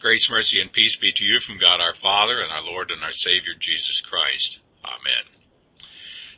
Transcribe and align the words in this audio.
Grace, 0.00 0.30
mercy, 0.30 0.58
and 0.58 0.72
peace 0.72 0.96
be 0.96 1.12
to 1.12 1.26
you 1.26 1.40
from 1.40 1.58
God 1.58 1.78
our 1.78 1.92
Father 1.92 2.40
and 2.40 2.50
our 2.50 2.64
Lord 2.64 2.90
and 2.90 3.02
our 3.02 3.12
Savior 3.12 3.52
Jesus 3.58 4.00
Christ. 4.00 4.58
Amen. 4.82 5.24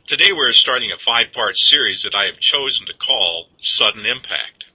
Today 0.05 0.33
we're 0.33 0.51
starting 0.51 0.91
a 0.91 0.97
five-part 0.97 1.55
series 1.55 2.01
that 2.01 2.13
I 2.13 2.25
have 2.25 2.41
chosen 2.41 2.85
to 2.87 2.93
call 2.93 3.47
Sudden 3.61 4.05
Impact. 4.05 4.65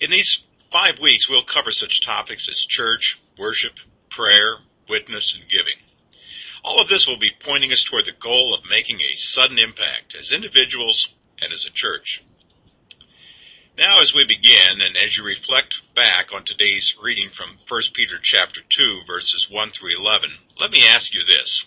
In 0.00 0.10
these 0.10 0.44
five 0.72 0.98
weeks 0.98 1.28
we'll 1.28 1.44
cover 1.44 1.70
such 1.70 2.00
topics 2.00 2.48
as 2.48 2.56
church, 2.60 3.20
worship, 3.38 3.74
prayer, 4.08 4.60
witness, 4.88 5.36
and 5.38 5.46
giving. 5.50 5.76
All 6.64 6.80
of 6.80 6.88
this 6.88 7.06
will 7.06 7.18
be 7.18 7.32
pointing 7.38 7.70
us 7.70 7.84
toward 7.84 8.06
the 8.06 8.12
goal 8.12 8.54
of 8.54 8.70
making 8.70 9.02
a 9.02 9.14
sudden 9.16 9.58
impact 9.58 10.16
as 10.18 10.32
individuals 10.32 11.10
and 11.42 11.52
as 11.52 11.66
a 11.66 11.70
church. 11.70 12.24
Now 13.78 14.00
as 14.00 14.14
we 14.14 14.24
begin 14.24 14.80
and 14.80 14.96
as 14.96 15.18
you 15.18 15.24
reflect 15.24 15.94
back 15.94 16.32
on 16.32 16.44
today's 16.44 16.94
reading 16.98 17.28
from 17.28 17.58
1 17.68 17.82
Peter 17.92 18.16
chapter 18.22 18.62
2 18.66 19.02
verses 19.06 19.50
1 19.50 19.70
through 19.70 19.94
11, 19.98 20.30
let 20.58 20.70
me 20.70 20.82
ask 20.88 21.12
you 21.12 21.22
this. 21.26 21.66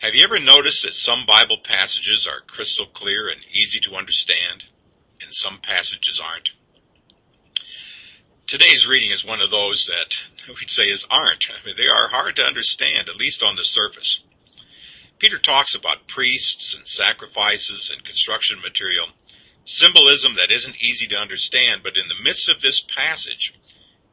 Have 0.00 0.14
you 0.14 0.22
ever 0.22 0.38
noticed 0.38 0.82
that 0.82 0.92
some 0.92 1.24
Bible 1.24 1.56
passages 1.56 2.26
are 2.26 2.42
crystal 2.46 2.84
clear 2.84 3.30
and 3.30 3.40
easy 3.50 3.80
to 3.80 3.94
understand 3.94 4.64
and 5.22 5.32
some 5.32 5.56
passages 5.62 6.20
aren't? 6.20 6.50
Today's 8.46 8.86
reading 8.86 9.10
is 9.10 9.24
one 9.24 9.40
of 9.40 9.50
those 9.50 9.86
that 9.86 10.16
we'd 10.48 10.70
say 10.70 10.90
is 10.90 11.06
aren't. 11.10 11.46
I 11.50 11.64
mean, 11.64 11.76
they 11.78 11.88
are 11.88 12.08
hard 12.08 12.36
to 12.36 12.44
understand, 12.44 13.08
at 13.08 13.16
least 13.16 13.42
on 13.42 13.56
the 13.56 13.64
surface. 13.64 14.20
Peter 15.18 15.38
talks 15.38 15.74
about 15.74 16.08
priests 16.08 16.74
and 16.74 16.86
sacrifices 16.86 17.90
and 17.90 18.04
construction 18.04 18.60
material 18.60 19.06
symbolism 19.70 20.34
that 20.34 20.50
isn't 20.50 20.82
easy 20.82 21.06
to 21.06 21.16
understand, 21.16 21.82
but 21.84 21.96
in 21.96 22.08
the 22.08 22.22
midst 22.22 22.48
of 22.48 22.60
this 22.60 22.80
passage, 22.80 23.54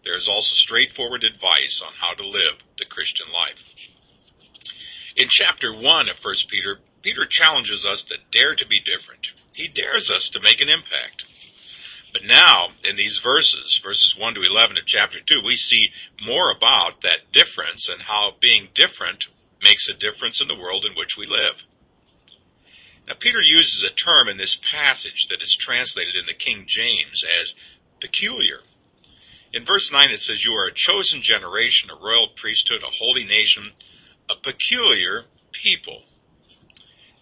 there 0.03 0.15
is 0.15 0.27
also 0.27 0.53
straightforward 0.53 1.23
advice 1.23 1.81
on 1.85 1.93
how 1.99 2.13
to 2.13 2.27
live 2.27 2.63
the 2.77 2.85
Christian 2.85 3.27
life. 3.33 3.65
In 5.15 5.27
chapter 5.29 5.73
1 5.73 6.09
of 6.09 6.23
1 6.23 6.35
Peter, 6.47 6.79
Peter 7.01 7.25
challenges 7.25 7.85
us 7.85 8.03
to 8.03 8.19
dare 8.31 8.53
to 8.53 8.67
be 8.67 8.79
different. 8.79 9.31
He 9.51 9.67
dares 9.67 10.11
us 10.11 10.29
to 10.29 10.39
make 10.39 10.61
an 10.61 10.69
impact. 10.69 11.25
But 12.13 12.23
now, 12.23 12.69
in 12.87 12.95
these 12.95 13.17
verses, 13.17 13.81
verses 13.83 14.15
1 14.15 14.35
to 14.35 14.43
11 14.43 14.77
of 14.77 14.85
chapter 14.85 15.19
2, 15.19 15.41
we 15.43 15.55
see 15.55 15.89
more 16.23 16.51
about 16.51 17.01
that 17.01 17.31
difference 17.31 17.89
and 17.89 18.03
how 18.03 18.35
being 18.39 18.69
different 18.75 19.27
makes 19.63 19.89
a 19.89 19.93
difference 19.93 20.39
in 20.39 20.47
the 20.47 20.57
world 20.57 20.85
in 20.85 20.93
which 20.93 21.17
we 21.17 21.25
live. 21.25 21.65
Now, 23.07 23.13
Peter 23.17 23.41
uses 23.41 23.83
a 23.83 23.93
term 23.93 24.27
in 24.27 24.37
this 24.37 24.57
passage 24.57 25.27
that 25.29 25.41
is 25.41 25.55
translated 25.55 26.15
in 26.15 26.25
the 26.25 26.33
King 26.33 26.65
James 26.67 27.23
as 27.41 27.55
peculiar. 28.01 28.59
In 29.53 29.63
verse 29.63 29.91
9 29.91 30.11
it 30.11 30.19
says, 30.19 30.43
You 30.43 30.53
are 30.53 30.67
a 30.67 30.73
chosen 30.73 31.21
generation, 31.21 31.89
a 31.89 31.95
royal 31.95 32.27
priesthood, 32.27 32.83
a 32.83 32.91
holy 32.91 33.23
nation, 33.23 33.71
a 34.29 34.35
peculiar 34.35 35.23
people. 35.53 36.03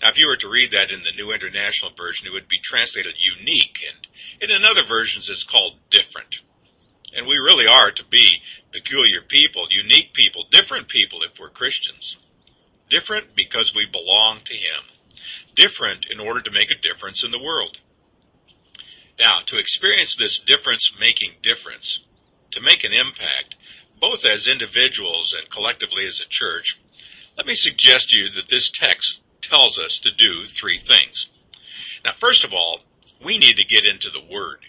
Now, 0.02 0.10
if 0.10 0.18
you 0.18 0.28
were 0.28 0.38
to 0.38 0.50
read 0.50 0.72
that 0.72 0.92
in 0.92 1.04
the 1.04 1.12
New 1.16 1.32
International 1.32 1.92
Version, 1.96 2.28
it 2.28 2.34
would 2.34 2.48
be 2.48 2.60
translated 2.64 3.14
unique, 3.20 3.78
and 4.42 4.52
in 4.52 4.66
other 4.66 4.84
versions 4.84 5.30
it's 5.30 5.44
called 5.44 5.76
different. 5.92 6.40
And 7.16 7.28
we 7.28 7.36
really 7.36 7.68
are 7.68 7.92
to 7.92 8.04
be 8.04 8.42
peculiar 8.72 9.22
people, 9.22 9.68
unique 9.70 10.14
people, 10.14 10.46
different 10.52 10.88
people 10.88 11.22
if 11.22 11.40
we're 11.40 11.50
Christians. 11.50 12.18
Different 12.90 13.36
because 13.36 13.74
we 13.74 13.86
belong 13.86 14.40
to 14.46 14.54
Him 14.54 14.84
different 15.56 16.06
in 16.10 16.20
order 16.20 16.42
to 16.42 16.52
make 16.52 16.72
a 16.72 16.76
difference 16.76 17.24
in 17.24 17.32
the 17.32 17.40
world. 17.40 17.80
Now, 19.20 19.40
to 19.46 19.58
experience 19.58 20.16
this 20.16 20.40
difference 20.40 20.92
making 21.00 21.36
difference, 21.42 22.00
to 22.52 22.62
make 22.62 22.84
an 22.84 22.94
impact, 22.94 23.56
both 24.00 24.26
as 24.26 24.48
individuals 24.48 25.34
and 25.34 25.50
collectively 25.50 26.06
as 26.06 26.20
a 26.20 26.28
church, 26.28 26.80
let 27.38 27.48
me 27.48 27.56
suggest 27.56 28.10
to 28.10 28.18
you 28.18 28.30
that 28.30 28.50
this 28.50 28.70
text 28.70 29.22
tells 29.42 29.80
us 29.80 30.00
to 30.00 30.12
do 30.12 30.46
three 30.46 30.78
things. 30.78 31.28
Now, 32.04 32.12
first 32.12 32.44
of 32.44 32.54
all, 32.54 32.82
we 33.24 33.38
need 33.38 33.58
to 33.58 33.66
get 33.66 33.86
into 33.86 34.10
the 34.10 34.22
Word. 34.22 34.66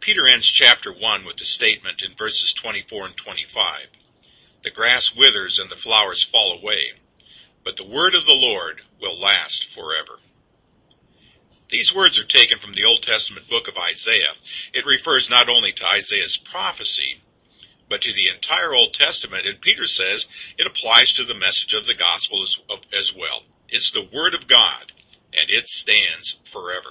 Peter 0.00 0.26
ends 0.26 0.46
chapter 0.46 0.92
1 0.92 1.24
with 1.24 1.36
the 1.36 1.44
statement 1.44 2.02
in 2.02 2.16
verses 2.16 2.52
24 2.52 3.06
and 3.06 3.16
25 3.16 3.86
The 4.62 4.70
grass 4.70 5.14
withers 5.14 5.58
and 5.58 5.70
the 5.70 5.76
flowers 5.76 6.22
fall 6.22 6.52
away, 6.52 6.92
but 7.66 7.76
the 7.76 7.84
word 7.84 8.14
of 8.14 8.24
the 8.26 8.32
Lord 8.32 8.82
will 9.00 9.18
last 9.18 9.64
forever. 9.64 10.20
These 11.68 11.92
words 11.92 12.16
are 12.16 12.24
taken 12.24 12.60
from 12.60 12.74
the 12.74 12.84
Old 12.84 13.02
Testament 13.02 13.50
book 13.50 13.66
of 13.66 13.76
Isaiah. 13.76 14.34
It 14.72 14.86
refers 14.86 15.28
not 15.28 15.48
only 15.48 15.72
to 15.72 15.84
Isaiah's 15.86 16.36
prophecy, 16.36 17.22
but 17.88 18.02
to 18.02 18.12
the 18.12 18.28
entire 18.32 18.72
Old 18.72 18.94
Testament, 18.94 19.48
and 19.48 19.60
Peter 19.60 19.88
says 19.88 20.26
it 20.56 20.66
applies 20.68 21.12
to 21.14 21.24
the 21.24 21.34
message 21.34 21.74
of 21.74 21.86
the 21.86 21.94
gospel 21.94 22.44
as, 22.44 22.56
as 22.96 23.12
well. 23.12 23.42
It's 23.68 23.90
the 23.90 24.08
Word 24.12 24.34
of 24.34 24.46
God, 24.46 24.92
and 25.36 25.50
it 25.50 25.66
stands 25.66 26.36
forever. 26.44 26.90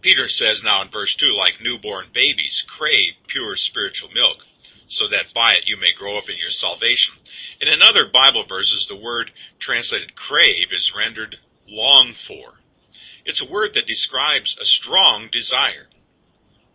Peter 0.00 0.28
says 0.28 0.64
now 0.64 0.82
in 0.82 0.88
verse 0.88 1.14
2 1.14 1.32
like 1.38 1.62
newborn 1.62 2.06
babies 2.12 2.64
crave 2.66 3.12
pure 3.28 3.54
spiritual 3.54 4.10
milk 4.12 4.44
so 4.88 5.08
that 5.08 5.34
by 5.34 5.54
it 5.54 5.68
you 5.68 5.78
may 5.78 5.92
grow 5.92 6.18
up 6.18 6.28
in 6.28 6.38
your 6.38 6.50
salvation. 6.50 7.14
In 7.60 7.68
another 7.68 8.06
Bible 8.06 8.44
verses, 8.44 8.86
the 8.86 8.96
word 8.96 9.32
translated 9.58 10.14
crave 10.14 10.72
is 10.72 10.94
rendered 10.96 11.38
long 11.68 12.12
for. 12.12 12.54
It's 13.24 13.40
a 13.40 13.50
word 13.50 13.74
that 13.74 13.86
describes 13.86 14.56
a 14.60 14.64
strong 14.64 15.28
desire. 15.32 15.88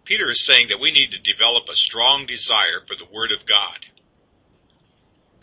Peter 0.09 0.31
is 0.31 0.43
saying 0.43 0.69
that 0.69 0.79
we 0.79 0.89
need 0.89 1.11
to 1.11 1.19
develop 1.19 1.69
a 1.69 1.75
strong 1.75 2.25
desire 2.25 2.81
for 2.87 2.95
the 2.95 3.05
Word 3.05 3.31
of 3.31 3.45
God. 3.45 3.85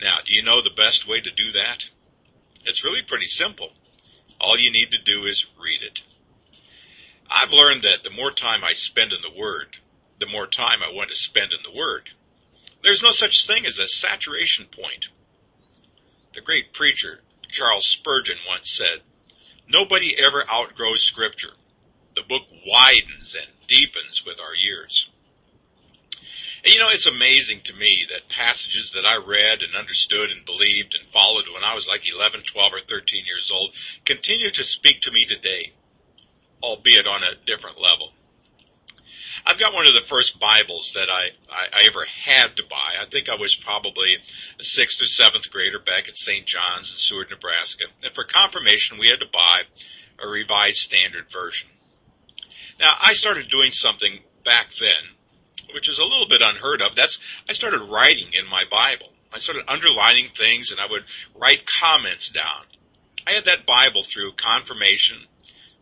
Now, 0.01 0.17
do 0.25 0.33
you 0.33 0.43
know 0.43 0.61
the 0.61 0.69
best 0.69 1.07
way 1.07 1.21
to 1.21 1.31
do 1.31 1.53
that? 1.53 1.85
It's 2.65 2.83
really 2.83 3.01
pretty 3.01 3.27
simple. 3.27 3.69
All 4.41 4.59
you 4.59 4.69
need 4.69 4.91
to 4.91 5.01
do 5.01 5.23
is 5.23 5.45
read 5.57 5.83
it. 5.83 6.01
I've 7.29 7.53
learned 7.53 7.83
that 7.83 8.03
the 8.03 8.09
more 8.09 8.31
time 8.31 8.65
I 8.65 8.73
spend 8.73 9.13
in 9.13 9.21
the 9.21 9.39
Word, 9.39 9.77
the 10.19 10.27
more 10.27 10.47
time 10.47 10.79
I 10.83 10.91
want 10.91 11.11
to 11.11 11.15
spend 11.15 11.53
in 11.53 11.59
the 11.63 11.77
Word. 11.77 12.09
There's 12.83 13.03
no 13.03 13.11
such 13.11 13.45
thing 13.45 13.65
as 13.65 13.79
a 13.79 13.87
saturation 13.87 14.65
point. 14.65 15.07
The 16.33 16.41
great 16.41 16.73
preacher, 16.73 17.21
Charles 17.47 17.85
Spurgeon, 17.85 18.37
once 18.47 18.71
said, 18.71 19.01
Nobody 19.67 20.17
ever 20.17 20.45
outgrows 20.49 21.03
Scripture. 21.03 21.53
The 22.15 22.23
book 22.23 22.43
widens 22.65 23.35
and 23.35 23.51
deepens 23.67 24.23
with 24.25 24.39
our 24.39 24.55
years. 24.55 25.09
And 26.63 26.73
you 26.73 26.79
know, 26.79 26.89
it's 26.89 27.05
amazing 27.05 27.61
to 27.65 27.75
me 27.75 28.05
that 28.09 28.29
passages 28.29 28.91
that 28.91 29.05
I 29.05 29.17
read 29.17 29.61
and 29.61 29.75
understood 29.75 30.31
and 30.31 30.45
believed 30.45 30.95
and 30.95 31.07
followed 31.09 31.45
when 31.53 31.63
I 31.63 31.75
was 31.75 31.87
like 31.87 32.11
11, 32.11 32.41
12, 32.41 32.73
or 32.73 32.79
13 32.79 33.25
years 33.25 33.51
old 33.51 33.71
continue 34.05 34.49
to 34.51 34.63
speak 34.63 35.01
to 35.01 35.11
me 35.11 35.25
today, 35.25 35.73
albeit 36.63 37.07
on 37.07 37.23
a 37.23 37.35
different 37.45 37.79
level. 37.79 38.13
I've 39.45 39.59
got 39.59 39.73
one 39.73 39.87
of 39.87 39.93
the 39.93 40.01
first 40.01 40.39
Bibles 40.39 40.91
that 40.93 41.09
I, 41.09 41.29
I, 41.51 41.67
I, 41.73 41.83
ever 41.85 42.05
had 42.05 42.57
to 42.57 42.63
buy. 42.63 42.95
I 42.99 43.05
think 43.05 43.29
I 43.29 43.35
was 43.35 43.55
probably 43.55 44.15
a 44.59 44.63
sixth 44.63 45.01
or 45.01 45.05
seventh 45.05 45.51
grader 45.51 45.79
back 45.79 46.07
at 46.07 46.17
St. 46.17 46.45
John's 46.45 46.91
in 46.91 46.97
Seward, 46.97 47.29
Nebraska. 47.29 47.85
And 48.03 48.13
for 48.13 48.23
confirmation, 48.23 48.97
we 48.97 49.09
had 49.09 49.19
to 49.19 49.27
buy 49.31 49.63
a 50.19 50.27
revised 50.27 50.77
standard 50.77 51.31
version. 51.31 51.69
Now, 52.79 52.93
I 53.01 53.13
started 53.13 53.49
doing 53.49 53.71
something 53.71 54.19
back 54.43 54.73
then, 54.79 55.15
which 55.73 55.89
is 55.89 55.99
a 55.99 56.05
little 56.05 56.27
bit 56.27 56.41
unheard 56.41 56.81
of. 56.81 56.95
That's, 56.95 57.19
I 57.49 57.53
started 57.53 57.81
writing 57.81 58.29
in 58.33 58.49
my 58.49 58.63
Bible. 58.69 59.13
I 59.33 59.39
started 59.39 59.69
underlining 59.69 60.29
things 60.33 60.71
and 60.71 60.79
I 60.79 60.87
would 60.87 61.03
write 61.35 61.67
comments 61.79 62.29
down. 62.29 62.63
I 63.27 63.31
had 63.31 63.45
that 63.45 63.65
Bible 63.65 64.03
through 64.03 64.33
confirmation 64.33 65.17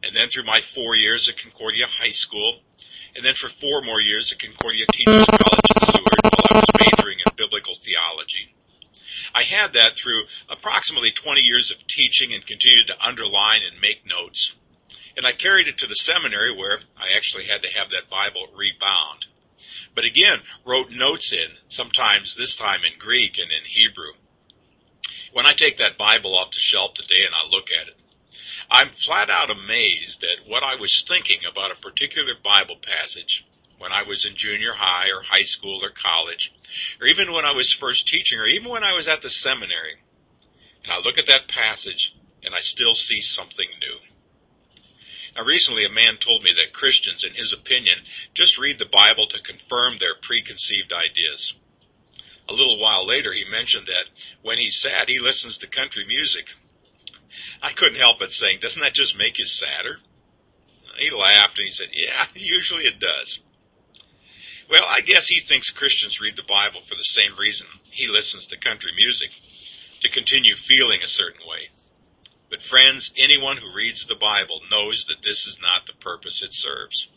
and 0.03 0.15
then 0.15 0.29
through 0.29 0.45
my 0.45 0.61
four 0.61 0.95
years 0.95 1.29
at 1.29 1.37
Concordia 1.37 1.85
High 1.87 2.11
School 2.11 2.61
and 3.15 3.23
then 3.23 3.35
for 3.35 3.49
four 3.49 3.81
more 3.81 4.01
years 4.01 4.31
at 4.31 4.39
Concordia 4.39 4.85
Teachers 4.91 5.25
College 5.25 5.67
in 5.75 5.87
Seward 5.87 6.19
while 6.23 6.47
I 6.51 6.55
was 6.55 6.65
majoring 6.79 7.19
in 7.19 7.35
biblical 7.35 7.75
theology. 7.75 8.53
I 9.33 9.43
had 9.43 9.73
that 9.73 9.97
through 9.97 10.23
approximately 10.49 11.11
20 11.11 11.41
years 11.41 11.71
of 11.71 11.87
teaching 11.87 12.33
and 12.33 12.45
continued 12.45 12.87
to 12.87 13.05
underline 13.05 13.61
and 13.69 13.81
make 13.81 14.05
notes. 14.05 14.53
And 15.17 15.25
I 15.25 15.31
carried 15.31 15.67
it 15.67 15.77
to 15.79 15.87
the 15.87 15.95
seminary 15.95 16.53
where 16.53 16.79
I 16.97 17.15
actually 17.15 17.45
had 17.45 17.63
to 17.63 17.73
have 17.73 17.89
that 17.89 18.09
Bible 18.09 18.47
rebound. 18.55 19.27
But 19.93 20.03
again, 20.03 20.39
wrote 20.65 20.91
notes 20.91 21.31
in, 21.31 21.51
sometimes 21.69 22.35
this 22.35 22.55
time 22.55 22.81
in 22.83 22.99
Greek 22.99 23.37
and 23.37 23.49
in 23.49 23.63
Hebrew. 23.65 24.13
When 25.31 25.45
I 25.45 25.53
take 25.53 25.77
that 25.77 25.97
Bible 25.97 26.37
off 26.37 26.51
the 26.51 26.59
shelf 26.59 26.93
today 26.95 27.23
and 27.25 27.33
I 27.33 27.47
look 27.49 27.69
at 27.71 27.87
it, 27.87 27.95
I'm 28.69 28.89
flat 28.89 29.29
out 29.29 29.49
amazed 29.49 30.23
at 30.23 30.47
what 30.47 30.63
I 30.63 30.75
was 30.75 31.03
thinking 31.07 31.39
about 31.49 31.71
a 31.71 31.75
particular 31.75 32.33
Bible 32.41 32.77
passage 32.77 33.45
when 33.77 33.91
I 33.91 34.03
was 34.03 34.25
in 34.25 34.35
junior 34.35 34.73
high 34.77 35.09
or 35.09 35.23
high 35.23 35.43
school 35.43 35.83
or 35.83 35.89
college, 35.89 36.53
or 36.99 37.07
even 37.07 37.31
when 37.31 37.45
I 37.45 37.51
was 37.51 37.71
first 37.71 38.07
teaching, 38.07 38.39
or 38.39 38.45
even 38.45 38.71
when 38.71 38.83
I 38.83 38.93
was 38.93 39.07
at 39.07 39.21
the 39.21 39.29
seminary. 39.29 40.01
And 40.83 40.91
I 40.91 40.99
look 40.99 41.17
at 41.17 41.27
that 41.27 41.47
passage 41.47 42.15
and 42.43 42.55
I 42.55 42.59
still 42.59 42.93
see 42.93 43.21
something 43.21 43.67
new. 43.79 43.97
Now, 45.35 45.43
recently 45.43 45.83
a 45.83 45.89
man 45.89 46.17
told 46.17 46.43
me 46.43 46.53
that 46.53 46.71
Christians, 46.73 47.23
in 47.23 47.33
his 47.33 47.51
opinion, 47.51 47.99
just 48.33 48.57
read 48.57 48.79
the 48.79 48.85
Bible 48.85 49.27
to 49.27 49.41
confirm 49.41 49.97
their 49.97 50.15
preconceived 50.15 50.93
ideas. 50.93 51.53
A 52.47 52.53
little 52.53 52.79
while 52.79 53.05
later, 53.05 53.33
he 53.33 53.43
mentioned 53.43 53.87
that 53.87 54.05
when 54.41 54.59
he's 54.59 54.79
sad, 54.79 55.09
he 55.09 55.19
listens 55.19 55.57
to 55.57 55.67
country 55.67 56.05
music. 56.05 56.55
I 57.61 57.71
couldn't 57.71 57.99
help 57.99 58.19
but 58.19 58.31
saying, 58.31 58.59
doesn't 58.61 58.81
that 58.81 58.93
just 58.93 59.17
make 59.17 59.39
you 59.39 59.45
sadder? 59.45 59.97
He 60.97 61.11
laughed 61.11 61.57
and 61.57 61.65
he 61.65 61.71
said, 61.71 61.89
yeah, 61.93 62.25
usually 62.35 62.83
it 62.83 62.99
does. 62.99 63.39
Well, 64.69 64.85
I 64.87 65.01
guess 65.01 65.27
he 65.27 65.41
thinks 65.41 65.69
Christians 65.69 66.19
read 66.19 66.35
the 66.35 66.43
Bible 66.43 66.81
for 66.81 66.95
the 66.95 67.03
same 67.03 67.35
reason 67.37 67.67
he 67.91 68.07
listens 68.07 68.47
to 68.47 68.57
country 68.57 68.91
music, 68.95 69.29
to 70.01 70.09
continue 70.09 70.55
feeling 70.55 71.01
a 71.01 71.07
certain 71.07 71.41
way. 71.47 71.69
But 72.49 72.61
friends, 72.61 73.11
anyone 73.17 73.57
who 73.57 73.73
reads 73.73 74.05
the 74.05 74.15
Bible 74.15 74.61
knows 74.69 75.05
that 75.05 75.21
this 75.23 75.47
is 75.47 75.59
not 75.61 75.85
the 75.85 75.93
purpose 75.93 76.41
it 76.41 76.53
serves. 76.53 77.07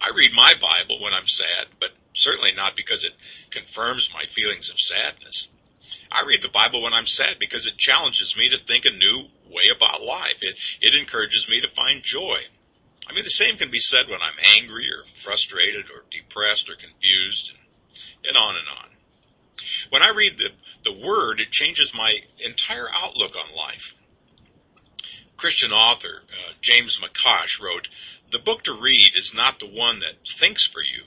I 0.00 0.10
read 0.10 0.32
my 0.32 0.54
Bible 0.60 1.00
when 1.00 1.14
I'm 1.14 1.28
sad, 1.28 1.68
but 1.78 1.92
certainly 2.12 2.52
not 2.52 2.76
because 2.76 3.04
it 3.04 3.12
confirms 3.50 4.10
my 4.12 4.24
feelings 4.24 4.68
of 4.70 4.80
sadness. 4.80 5.48
I 6.10 6.22
read 6.22 6.42
the 6.42 6.48
Bible 6.48 6.82
when 6.82 6.94
I'm 6.94 7.06
sad 7.06 7.38
because 7.38 7.66
it 7.66 7.76
challenges 7.76 8.36
me 8.36 8.48
to 8.50 8.58
think 8.58 8.84
a 8.84 8.90
new 8.90 9.26
way 9.50 9.64
about 9.74 10.02
life. 10.02 10.36
It, 10.40 10.56
it 10.80 10.94
encourages 10.94 11.48
me 11.48 11.60
to 11.60 11.68
find 11.68 12.02
joy. 12.02 12.40
I 13.08 13.14
mean, 13.14 13.24
the 13.24 13.30
same 13.30 13.56
can 13.56 13.70
be 13.70 13.80
said 13.80 14.08
when 14.08 14.22
I'm 14.22 14.38
angry 14.56 14.88
or 14.88 15.04
frustrated 15.14 15.86
or 15.86 16.04
depressed 16.10 16.70
or 16.70 16.76
confused 16.76 17.50
and, 17.50 18.28
and 18.28 18.36
on 18.36 18.56
and 18.56 18.68
on. 18.68 18.88
When 19.90 20.02
I 20.02 20.10
read 20.10 20.38
the, 20.38 20.50
the 20.84 20.92
Word, 20.92 21.40
it 21.40 21.50
changes 21.50 21.92
my 21.94 22.20
entire 22.44 22.88
outlook 22.94 23.36
on 23.36 23.54
life. 23.54 23.94
Christian 25.36 25.72
author 25.72 26.22
uh, 26.30 26.52
James 26.60 26.98
McCosh 26.98 27.60
wrote, 27.60 27.88
The 28.30 28.38
book 28.38 28.62
to 28.64 28.72
read 28.72 29.16
is 29.16 29.34
not 29.34 29.58
the 29.58 29.66
one 29.66 29.98
that 30.00 30.26
thinks 30.26 30.64
for 30.64 30.82
you, 30.82 31.04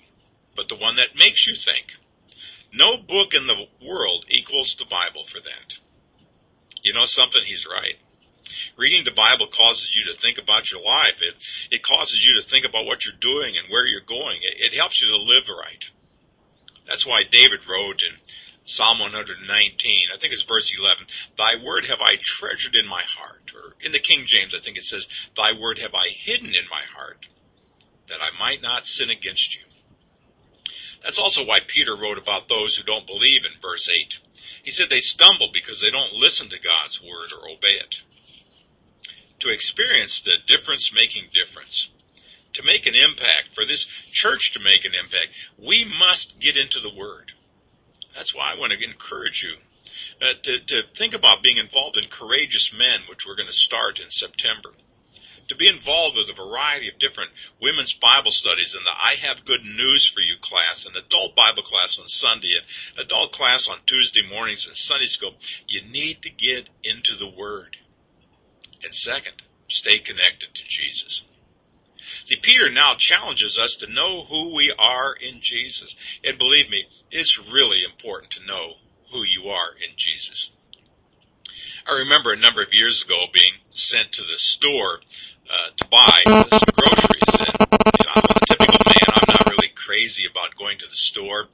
but 0.56 0.68
the 0.68 0.76
one 0.76 0.98
that 0.98 1.16
makes 1.16 1.48
you 1.48 1.56
think. 1.56 1.98
No 2.78 2.98
book 2.98 3.34
in 3.34 3.48
the 3.48 3.68
world 3.82 4.26
equals 4.28 4.76
the 4.76 4.86
Bible 4.86 5.24
for 5.24 5.40
that. 5.40 5.76
You 6.84 6.92
know 6.94 7.06
something? 7.06 7.42
He's 7.46 7.66
right. 7.66 7.96
Reading 8.76 9.06
the 9.06 9.12
Bible 9.12 9.48
causes 9.48 9.96
you 9.96 10.04
to 10.12 10.20
think 10.20 10.38
about 10.38 10.70
your 10.70 10.84
life. 10.84 11.22
It, 11.22 11.36
it 11.72 11.84
causes 11.84 12.26
you 12.26 12.36
to 12.36 12.46
think 12.46 12.66
about 12.66 12.86
what 12.86 13.06
you're 13.06 13.16
doing 13.16 13.56
and 13.58 13.70
where 13.70 13.88
you're 13.88 14.02
going. 14.02 14.40
It, 14.42 14.74
it 14.74 14.78
helps 14.78 15.02
you 15.02 15.08
to 15.08 15.18
live 15.18 15.48
right. 15.48 15.86
That's 16.86 17.06
why 17.06 17.24
David 17.24 17.62
wrote 17.68 18.04
in 18.04 18.18
Psalm 18.66 19.00
119, 19.00 20.08
I 20.14 20.18
think 20.18 20.34
it's 20.34 20.42
verse 20.42 20.70
11, 20.78 21.06
Thy 21.38 21.56
word 21.56 21.86
have 21.86 22.02
I 22.02 22.18
treasured 22.20 22.76
in 22.76 22.88
my 22.88 23.04
heart. 23.04 23.54
Or 23.56 23.76
in 23.80 23.94
the 23.94 24.00
King 24.00 24.24
James, 24.26 24.54
I 24.54 24.60
think 24.60 24.76
it 24.76 24.84
says, 24.84 25.08
Thy 25.38 25.54
word 25.54 25.80
have 25.80 25.96
I 25.96 26.10
hidden 26.10 26.50
in 26.50 26.66
my 26.70 26.82
heart, 26.94 27.28
that 28.10 28.20
I 28.22 28.38
might 28.38 28.62
not 28.62 28.86
sin 28.86 29.10
against 29.10 29.56
you. 29.56 29.65
That's 31.06 31.20
also 31.20 31.46
why 31.46 31.60
Peter 31.60 31.96
wrote 31.96 32.18
about 32.18 32.50
those 32.50 32.76
who 32.76 32.84
don't 32.84 33.06
believe 33.06 33.46
in 33.46 33.62
verse 33.62 33.88
8. 33.88 34.18
He 34.64 34.72
said 34.72 34.90
they 34.90 35.02
stumble 35.02 35.50
because 35.54 35.80
they 35.80 35.92
don't 35.92 36.14
listen 36.14 36.50
to 36.50 36.60
God's 36.60 37.00
word 37.00 37.32
or 37.32 37.48
obey 37.48 37.76
it. 37.76 37.98
To 39.42 39.50
experience 39.50 40.20
the 40.20 40.38
difference 40.48 40.92
making 40.92 41.26
difference, 41.32 41.90
to 42.54 42.64
make 42.64 42.88
an 42.88 42.96
impact, 42.96 43.54
for 43.54 43.66
this 43.66 43.86
church 43.86 44.52
to 44.54 44.60
make 44.60 44.84
an 44.84 44.94
impact, 44.96 45.28
we 45.60 45.86
must 45.86 46.40
get 46.40 46.58
into 46.58 46.80
the 46.80 46.94
word. 46.94 47.34
That's 48.16 48.34
why 48.34 48.52
I 48.52 48.60
want 48.60 48.74
to 48.74 48.84
encourage 48.84 49.44
you 49.44 49.58
uh, 50.28 50.34
to, 50.42 50.58
to 50.58 50.82
think 50.96 51.14
about 51.14 51.44
being 51.44 51.58
involved 51.58 51.98
in 51.98 52.06
Courageous 52.06 52.74
Men, 52.74 53.02
which 53.08 53.28
we're 53.28 53.36
going 53.36 53.46
to 53.46 53.54
start 53.54 54.00
in 54.00 54.10
September 54.10 54.72
to 55.48 55.56
be 55.56 55.68
involved 55.68 56.18
with 56.18 56.30
a 56.30 56.34
variety 56.34 56.88
of 56.88 57.00
different 57.00 57.32
women's 57.62 57.94
Bible 57.94 58.32
studies 58.32 58.74
and 58.76 58.86
the 58.86 58.92
I 58.92 59.16
Have 59.28 59.46
Good 59.46 59.64
News 59.64 60.06
for 60.06 60.20
You 60.20 60.36
class, 60.42 60.86
and 60.86 60.96
adult 60.96 61.36
Bible 61.36 61.64
class 61.64 62.00
on 62.00 62.08
Sunday, 62.08 62.54
and 62.58 63.06
adult 63.06 63.32
class 63.32 63.68
on 63.68 63.78
Tuesday 63.86 64.28
mornings, 64.28 64.68
and 64.68 64.76
Sunday 64.76 65.06
school. 65.06 65.36
You 65.68 65.82
need 65.84 66.22
to 66.24 66.30
get 66.30 66.70
into 66.84 67.16
the 67.16 67.30
Word. 67.30 67.78
And 68.84 68.94
second, 68.94 69.42
stay 69.68 70.00
connected 70.00 70.54
to 70.54 70.68
Jesus. 70.68 71.24
See, 72.26 72.36
Peter 72.36 72.70
now 72.70 72.96
challenges 72.96 73.58
us 73.58 73.76
to 73.76 73.92
know 73.92 74.26
who 74.26 74.56
we 74.56 74.74
are 74.78 75.14
in 75.14 75.42
Jesus. 75.42 75.96
And 76.24 76.38
believe 76.38 76.70
me, 76.70 76.86
it's 77.12 77.40
really 77.40 77.84
important 77.84 78.32
to 78.32 78.46
know 78.46 78.76
who 79.12 79.24
you 79.24 79.50
are 79.50 79.72
in 79.74 79.96
Jesus. 79.96 80.50
I 81.88 81.94
remember 81.94 82.34
a 82.34 82.38
number 82.38 82.64
of 82.64 82.74
years 82.74 83.04
ago 83.04 83.26
being 83.32 83.54
sent 83.72 84.12
to 84.14 84.24
the 84.24 84.38
store 84.38 85.02
uh, 85.50 85.70
to 85.76 85.88
buy 85.88 86.22
some 86.26 86.74
groceries. 86.76 87.36
And 87.40 87.56
you 88.00 88.06
know, 88.06 88.14
I'm 88.16 88.24
a 88.24 88.46
typical 88.48 88.80
man. 88.86 89.08
I'm 89.14 89.30
not 89.30 89.50
really 89.50 89.70
crazy 89.70 90.26
about 90.26 90.56
going 90.56 90.78
to 90.80 90.88
the 90.88 90.96
store, 90.96 91.48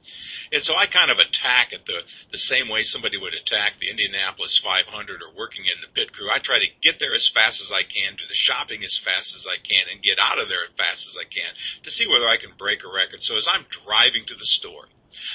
and 0.52 0.62
so 0.62 0.74
I 0.76 0.86
kind 0.86 1.10
of 1.10 1.18
attack 1.18 1.72
it 1.72 1.86
the 1.86 2.02
the 2.30 2.38
same 2.38 2.68
way 2.68 2.82
somebody 2.82 3.18
would 3.18 3.34
attack 3.34 3.78
the 3.78 3.90
Indianapolis 3.90 4.58
500 4.58 5.22
or 5.22 5.36
working 5.36 5.64
in 5.64 5.80
the 5.80 5.88
pit 5.92 6.12
crew. 6.12 6.28
I 6.30 6.38
try 6.38 6.58
to 6.58 6.68
get 6.80 6.98
there 6.98 7.14
as 7.14 7.28
fast 7.28 7.60
as 7.60 7.72
I 7.72 7.82
can, 7.82 8.16
do 8.16 8.24
the 8.26 8.34
shopping 8.34 8.82
as 8.84 8.98
fast 8.98 9.34
as 9.34 9.46
I 9.46 9.56
can, 9.56 9.86
and 9.90 10.02
get 10.02 10.18
out 10.20 10.40
of 10.40 10.48
there 10.48 10.64
as 10.68 10.76
fast 10.76 11.08
as 11.08 11.16
I 11.20 11.24
can 11.24 11.54
to 11.82 11.90
see 11.90 12.06
whether 12.08 12.28
I 12.28 12.36
can 12.36 12.52
break 12.56 12.84
a 12.84 12.92
record. 12.92 13.22
So 13.22 13.36
as 13.36 13.48
I'm 13.50 13.66
driving 13.68 14.24
to 14.26 14.34
the 14.34 14.44
store, 14.44 14.88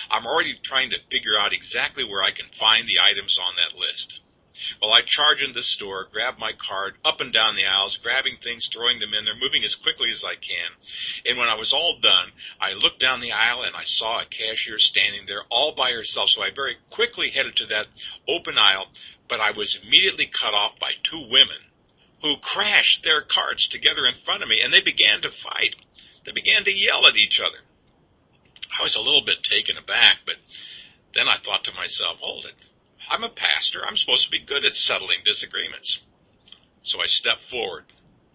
I'm 0.09 0.25
already 0.25 0.55
trying 0.61 0.89
to 0.91 0.99
figure 1.09 1.37
out 1.39 1.53
exactly 1.53 2.03
where 2.03 2.23
I 2.23 2.31
can 2.31 2.47
find 2.47 2.87
the 2.87 2.99
items 2.99 3.37
on 3.37 3.55
that 3.55 3.77
list. 3.79 4.21
Well, 4.81 4.91
I 4.91 5.01
charge 5.01 5.41
into 5.41 5.53
the 5.53 5.63
store, 5.63 6.07
grab 6.11 6.37
my 6.37 6.53
card, 6.53 6.95
up 7.03 7.21
and 7.21 7.33
down 7.33 7.55
the 7.55 7.65
aisles, 7.65 7.97
grabbing 7.97 8.37
things, 8.37 8.67
throwing 8.67 8.99
them 8.99 9.13
in 9.13 9.25
there, 9.25 9.35
moving 9.35 9.63
as 9.63 9.75
quickly 9.75 10.09
as 10.11 10.23
I 10.23 10.35
can. 10.35 10.71
And 11.25 11.37
when 11.37 11.49
I 11.49 11.55
was 11.55 11.73
all 11.73 11.99
done, 11.99 12.31
I 12.59 12.73
looked 12.73 12.99
down 12.99 13.19
the 13.19 13.31
aisle 13.31 13.63
and 13.63 13.75
I 13.75 13.83
saw 13.83 14.19
a 14.19 14.25
cashier 14.25 14.79
standing 14.79 15.25
there 15.27 15.43
all 15.49 15.73
by 15.73 15.91
herself. 15.91 16.29
So 16.29 16.41
I 16.41 16.49
very 16.49 16.77
quickly 16.89 17.29
headed 17.29 17.55
to 17.57 17.65
that 17.67 17.87
open 18.27 18.57
aisle, 18.57 18.87
but 19.27 19.39
I 19.39 19.51
was 19.51 19.75
immediately 19.81 20.25
cut 20.25 20.53
off 20.53 20.79
by 20.79 20.93
two 21.03 21.27
women 21.29 21.57
who 22.21 22.37
crashed 22.37 23.03
their 23.03 23.21
carts 23.21 23.67
together 23.67 24.05
in 24.05 24.15
front 24.15 24.43
of 24.43 24.49
me 24.49 24.61
and 24.61 24.73
they 24.73 24.81
began 24.81 25.21
to 25.21 25.29
fight. 25.29 25.75
They 26.23 26.31
began 26.31 26.63
to 26.63 26.73
yell 26.73 27.05
at 27.05 27.15
each 27.15 27.39
other. 27.39 27.59
I 28.77 28.83
was 28.83 28.95
a 28.95 29.01
little 29.01 29.21
bit 29.21 29.43
taken 29.43 29.77
aback, 29.77 30.19
but 30.25 30.37
then 31.13 31.27
I 31.27 31.35
thought 31.37 31.63
to 31.65 31.73
myself, 31.73 32.17
hold 32.19 32.45
it. 32.45 32.53
I'm 33.09 33.23
a 33.23 33.29
pastor. 33.29 33.81
I'm 33.85 33.97
supposed 33.97 34.25
to 34.25 34.31
be 34.31 34.39
good 34.39 34.65
at 34.65 34.75
settling 34.75 35.19
disagreements. 35.23 36.01
So 36.83 37.01
I 37.01 37.05
stepped 37.05 37.41
forward, 37.41 37.85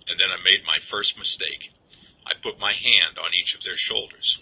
and 0.08 0.18
then 0.18 0.28
I 0.30 0.42
made 0.42 0.64
my 0.66 0.78
first 0.78 1.18
mistake. 1.18 1.72
I 2.26 2.32
put 2.34 2.58
my 2.58 2.72
hand 2.72 3.18
on 3.18 3.34
each 3.34 3.54
of 3.54 3.64
their 3.64 3.76
shoulders. 3.76 4.38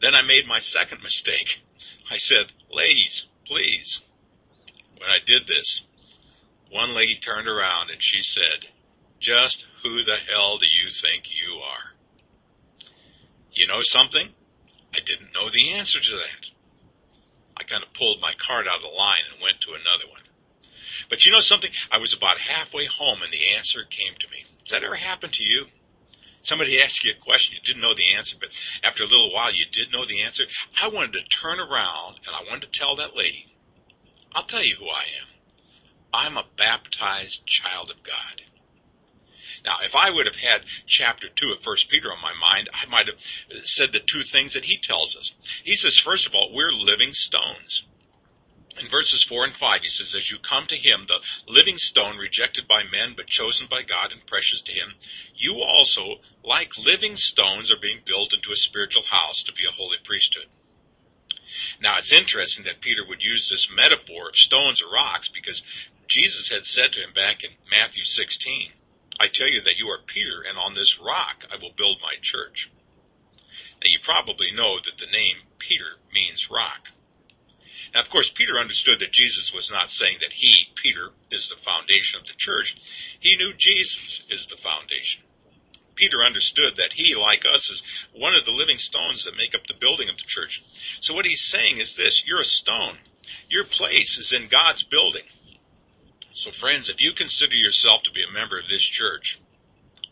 Then 0.00 0.14
I 0.14 0.22
made 0.22 0.46
my 0.46 0.60
second 0.60 1.02
mistake. 1.02 1.62
I 2.10 2.16
said, 2.16 2.52
Ladies, 2.70 3.26
please. 3.44 4.00
When 4.98 5.10
I 5.10 5.18
did 5.24 5.46
this, 5.46 5.82
one 6.70 6.94
lady 6.94 7.14
turned 7.14 7.48
around 7.48 7.90
and 7.90 8.02
she 8.02 8.22
said, 8.22 8.68
Just 9.18 9.66
who 9.82 10.02
the 10.02 10.16
hell 10.16 10.58
do 10.58 10.66
you 10.66 10.90
think 10.90 11.30
you 11.30 11.56
are? 11.56 11.96
You 13.52 13.66
know 13.66 13.80
something? 13.82 14.28
I 14.94 15.00
didn't 15.00 15.34
know 15.34 15.50
the 15.50 15.72
answer 15.72 16.00
to 16.00 16.14
that. 16.16 16.50
I 17.60 17.62
kind 17.62 17.82
of 17.84 17.92
pulled 17.92 18.22
my 18.22 18.32
card 18.32 18.66
out 18.66 18.76
of 18.76 18.82
the 18.82 18.88
line 18.88 19.20
and 19.30 19.42
went 19.42 19.60
to 19.60 19.74
another 19.74 20.08
one. 20.10 20.22
But 21.10 21.26
you 21.26 21.32
know 21.32 21.40
something? 21.40 21.70
I 21.92 21.98
was 21.98 22.14
about 22.14 22.38
halfway 22.38 22.86
home 22.86 23.20
and 23.20 23.30
the 23.30 23.48
answer 23.54 23.84
came 23.84 24.14
to 24.18 24.30
me. 24.30 24.46
Does 24.64 24.72
that 24.72 24.82
ever 24.82 24.94
happen 24.94 25.28
to 25.28 25.44
you? 25.44 25.66
Somebody 26.40 26.80
asked 26.80 27.04
you 27.04 27.12
a 27.12 27.22
question, 27.22 27.56
you 27.56 27.60
didn't 27.60 27.82
know 27.82 27.92
the 27.92 28.14
answer, 28.16 28.34
but 28.40 28.58
after 28.82 29.02
a 29.02 29.06
little 29.06 29.30
while 29.30 29.52
you 29.52 29.66
did 29.70 29.92
know 29.92 30.06
the 30.06 30.22
answer. 30.22 30.44
I 30.82 30.88
wanted 30.88 31.12
to 31.12 31.24
turn 31.24 31.60
around 31.60 32.20
and 32.26 32.34
I 32.34 32.44
wanted 32.48 32.72
to 32.72 32.78
tell 32.78 32.96
that 32.96 33.14
lady, 33.14 33.54
I'll 34.34 34.44
tell 34.44 34.64
you 34.64 34.76
who 34.76 34.88
I 34.88 35.04
am. 35.20 35.28
I'm 36.14 36.38
a 36.38 36.46
baptized 36.56 37.44
child 37.44 37.90
of 37.90 38.02
God. 38.02 38.40
Now, 39.64 39.78
if 39.82 39.94
I 39.94 40.10
would 40.10 40.26
have 40.26 40.36
had 40.36 40.64
chapter 40.86 41.28
2 41.28 41.52
of 41.52 41.64
1 41.64 41.76
Peter 41.88 42.12
on 42.12 42.20
my 42.20 42.34
mind, 42.34 42.68
I 42.72 42.86
might 42.86 43.06
have 43.06 43.16
said 43.64 43.92
the 43.92 44.00
two 44.00 44.22
things 44.22 44.54
that 44.54 44.66
he 44.66 44.76
tells 44.76 45.16
us. 45.16 45.32
He 45.62 45.76
says, 45.76 45.98
first 45.98 46.26
of 46.26 46.34
all, 46.34 46.52
we're 46.52 46.72
living 46.72 47.12
stones. 47.12 47.84
In 48.78 48.88
verses 48.88 49.22
4 49.24 49.44
and 49.44 49.54
5, 49.54 49.82
he 49.82 49.88
says, 49.88 50.14
As 50.14 50.30
you 50.30 50.38
come 50.38 50.66
to 50.66 50.76
him, 50.76 51.06
the 51.06 51.20
living 51.46 51.76
stone 51.76 52.16
rejected 52.16 52.66
by 52.66 52.82
men, 52.82 53.12
but 53.14 53.26
chosen 53.26 53.66
by 53.66 53.82
God 53.82 54.10
and 54.12 54.24
precious 54.24 54.62
to 54.62 54.72
him, 54.72 54.94
you 55.34 55.60
also, 55.60 56.20
like 56.42 56.78
living 56.78 57.16
stones, 57.16 57.70
are 57.70 57.76
being 57.76 58.00
built 58.06 58.32
into 58.32 58.52
a 58.52 58.56
spiritual 58.56 59.02
house 59.02 59.42
to 59.42 59.52
be 59.52 59.66
a 59.66 59.72
holy 59.72 59.98
priesthood. 60.02 60.46
Now, 61.80 61.98
it's 61.98 62.12
interesting 62.12 62.64
that 62.64 62.80
Peter 62.80 63.04
would 63.06 63.22
use 63.22 63.48
this 63.48 63.70
metaphor 63.70 64.28
of 64.28 64.36
stones 64.36 64.80
or 64.80 64.90
rocks 64.90 65.28
because 65.28 65.62
Jesus 66.06 66.48
had 66.48 66.64
said 66.64 66.92
to 66.92 67.00
him 67.00 67.12
back 67.12 67.44
in 67.44 67.50
Matthew 67.70 68.04
16, 68.04 68.72
I 69.20 69.28
tell 69.28 69.48
you 69.48 69.60
that 69.60 69.78
you 69.78 69.86
are 69.88 69.98
Peter, 69.98 70.42
and 70.48 70.56
on 70.56 70.74
this 70.74 70.98
rock 70.98 71.44
I 71.52 71.56
will 71.56 71.72
build 71.76 71.98
my 72.02 72.14
church. 72.22 72.70
Now, 73.82 73.90
you 73.90 73.98
probably 74.02 74.50
know 74.50 74.78
that 74.78 74.96
the 74.96 75.12
name 75.12 75.36
Peter 75.58 75.98
means 76.12 76.50
rock. 76.50 76.88
Now, 77.92 78.00
of 78.00 78.08
course, 78.08 78.30
Peter 78.30 78.54
understood 78.58 78.98
that 79.00 79.12
Jesus 79.12 79.52
was 79.52 79.70
not 79.70 79.90
saying 79.90 80.18
that 80.20 80.32
he, 80.32 80.68
Peter, 80.74 81.10
is 81.30 81.48
the 81.48 81.56
foundation 81.56 82.18
of 82.18 82.26
the 82.26 82.32
church. 82.34 82.76
He 83.18 83.36
knew 83.36 83.52
Jesus 83.52 84.22
is 84.30 84.46
the 84.46 84.56
foundation. 84.56 85.22
Peter 85.96 86.22
understood 86.22 86.76
that 86.76 86.94
he, 86.94 87.14
like 87.14 87.44
us, 87.44 87.68
is 87.68 87.82
one 88.14 88.34
of 88.34 88.46
the 88.46 88.50
living 88.50 88.78
stones 88.78 89.24
that 89.24 89.36
make 89.36 89.54
up 89.54 89.66
the 89.66 89.74
building 89.74 90.08
of 90.08 90.16
the 90.16 90.24
church. 90.24 90.62
So 91.00 91.12
what 91.12 91.26
he's 91.26 91.42
saying 91.42 91.76
is 91.76 91.94
this 91.94 92.26
you're 92.26 92.40
a 92.40 92.44
stone. 92.44 92.96
Your 93.50 93.64
place 93.64 94.16
is 94.16 94.32
in 94.32 94.48
God's 94.48 94.82
building. 94.82 95.24
So, 96.40 96.50
friends, 96.50 96.88
if 96.88 97.02
you 97.02 97.12
consider 97.12 97.54
yourself 97.54 98.02
to 98.04 98.10
be 98.10 98.22
a 98.22 98.32
member 98.32 98.58
of 98.58 98.66
this 98.66 98.82
church, 98.82 99.38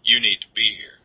you 0.05 0.21
need 0.21 0.43
to 0.43 0.49
be 0.55 0.75
here. 0.75 0.99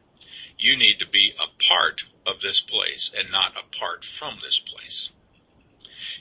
You 0.60 0.76
need 0.78 1.00
to 1.00 1.08
be 1.08 1.32
a 1.40 1.48
part 1.64 2.04
of 2.28 2.42
this 2.42 2.60
place 2.60 3.10
and 3.18 3.32
not 3.32 3.54
apart 3.58 4.04
from 4.04 4.40
this 4.44 4.60
place. 4.60 5.12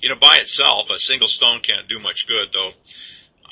You 0.01 0.09
know, 0.09 0.15
by 0.15 0.37
itself, 0.37 0.89
a 0.89 1.01
single 1.01 1.27
stone 1.27 1.63
can't 1.63 1.89
do 1.89 1.99
much 1.99 2.29
good, 2.29 2.53
though 2.53 2.75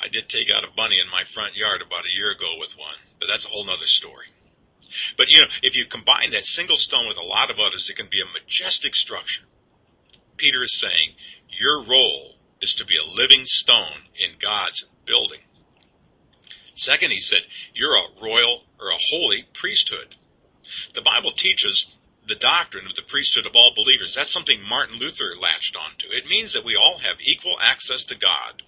I 0.01 0.07
did 0.07 0.29
take 0.29 0.49
out 0.49 0.63
a 0.63 0.71
bunny 0.73 1.01
in 1.01 1.11
my 1.11 1.25
front 1.25 1.57
yard 1.57 1.81
about 1.81 2.05
a 2.05 2.15
year 2.15 2.31
ago 2.31 2.53
with 2.57 2.77
one, 2.77 2.95
but 3.19 3.27
that's 3.27 3.45
a 3.45 3.49
whole 3.49 3.65
nother 3.65 3.87
story. 3.87 4.27
But 5.17 5.29
you 5.29 5.41
know, 5.41 5.47
if 5.61 5.75
you 5.75 5.83
combine 5.83 6.31
that 6.31 6.45
single 6.45 6.77
stone 6.77 7.09
with 7.09 7.17
a 7.17 7.27
lot 7.27 7.51
of 7.51 7.59
others, 7.59 7.89
it 7.89 7.97
can 7.97 8.07
be 8.09 8.21
a 8.21 8.39
majestic 8.41 8.95
structure. 8.95 9.43
Peter 10.37 10.63
is 10.63 10.79
saying, 10.79 11.15
your 11.49 11.83
role 11.83 12.35
is 12.61 12.75
to 12.75 12.85
be 12.85 12.97
a 12.97 13.03
living 13.03 13.45
stone 13.45 14.07
in 14.17 14.31
God's 14.39 14.85
building. 15.05 15.41
Second, 16.75 17.11
he 17.11 17.19
said, 17.19 17.41
you're 17.73 17.95
a 17.95 18.23
royal 18.23 18.63
or 18.79 18.89
a 18.89 18.99
holy 19.09 19.45
priesthood. 19.53 20.15
The 20.95 21.01
Bible 21.01 21.31
teaches 21.31 21.87
the 22.25 22.35
doctrine 22.35 22.85
of 22.85 22.95
the 22.95 23.01
priesthood 23.01 23.45
of 23.45 23.55
all 23.55 23.73
believers. 23.75 24.15
That's 24.15 24.31
something 24.31 24.61
Martin 24.67 24.99
Luther 24.99 25.35
latched 25.39 25.75
onto. 25.75 26.07
It 26.09 26.27
means 26.27 26.53
that 26.53 26.63
we 26.63 26.75
all 26.75 26.99
have 26.99 27.17
equal 27.19 27.57
access 27.61 28.03
to 28.05 28.15
God, 28.15 28.63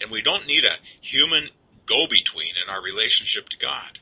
and 0.00 0.10
we 0.10 0.22
don't 0.22 0.46
need 0.46 0.64
a 0.64 0.76
human 1.00 1.48
go 1.86 2.06
between 2.08 2.52
in 2.62 2.68
our 2.68 2.82
relationship 2.82 3.48
to 3.50 3.58
God. 3.58 4.00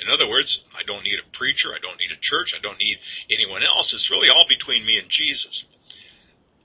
In 0.00 0.08
other 0.10 0.28
words, 0.28 0.62
I 0.76 0.82
don't 0.82 1.04
need 1.04 1.18
a 1.20 1.30
preacher, 1.30 1.72
I 1.72 1.78
don't 1.78 1.98
need 1.98 2.10
a 2.10 2.20
church, 2.20 2.52
I 2.54 2.60
don't 2.60 2.80
need 2.80 2.98
anyone 3.30 3.62
else. 3.62 3.94
It's 3.94 4.10
really 4.10 4.28
all 4.28 4.44
between 4.48 4.84
me 4.84 4.98
and 4.98 5.08
Jesus. 5.08 5.64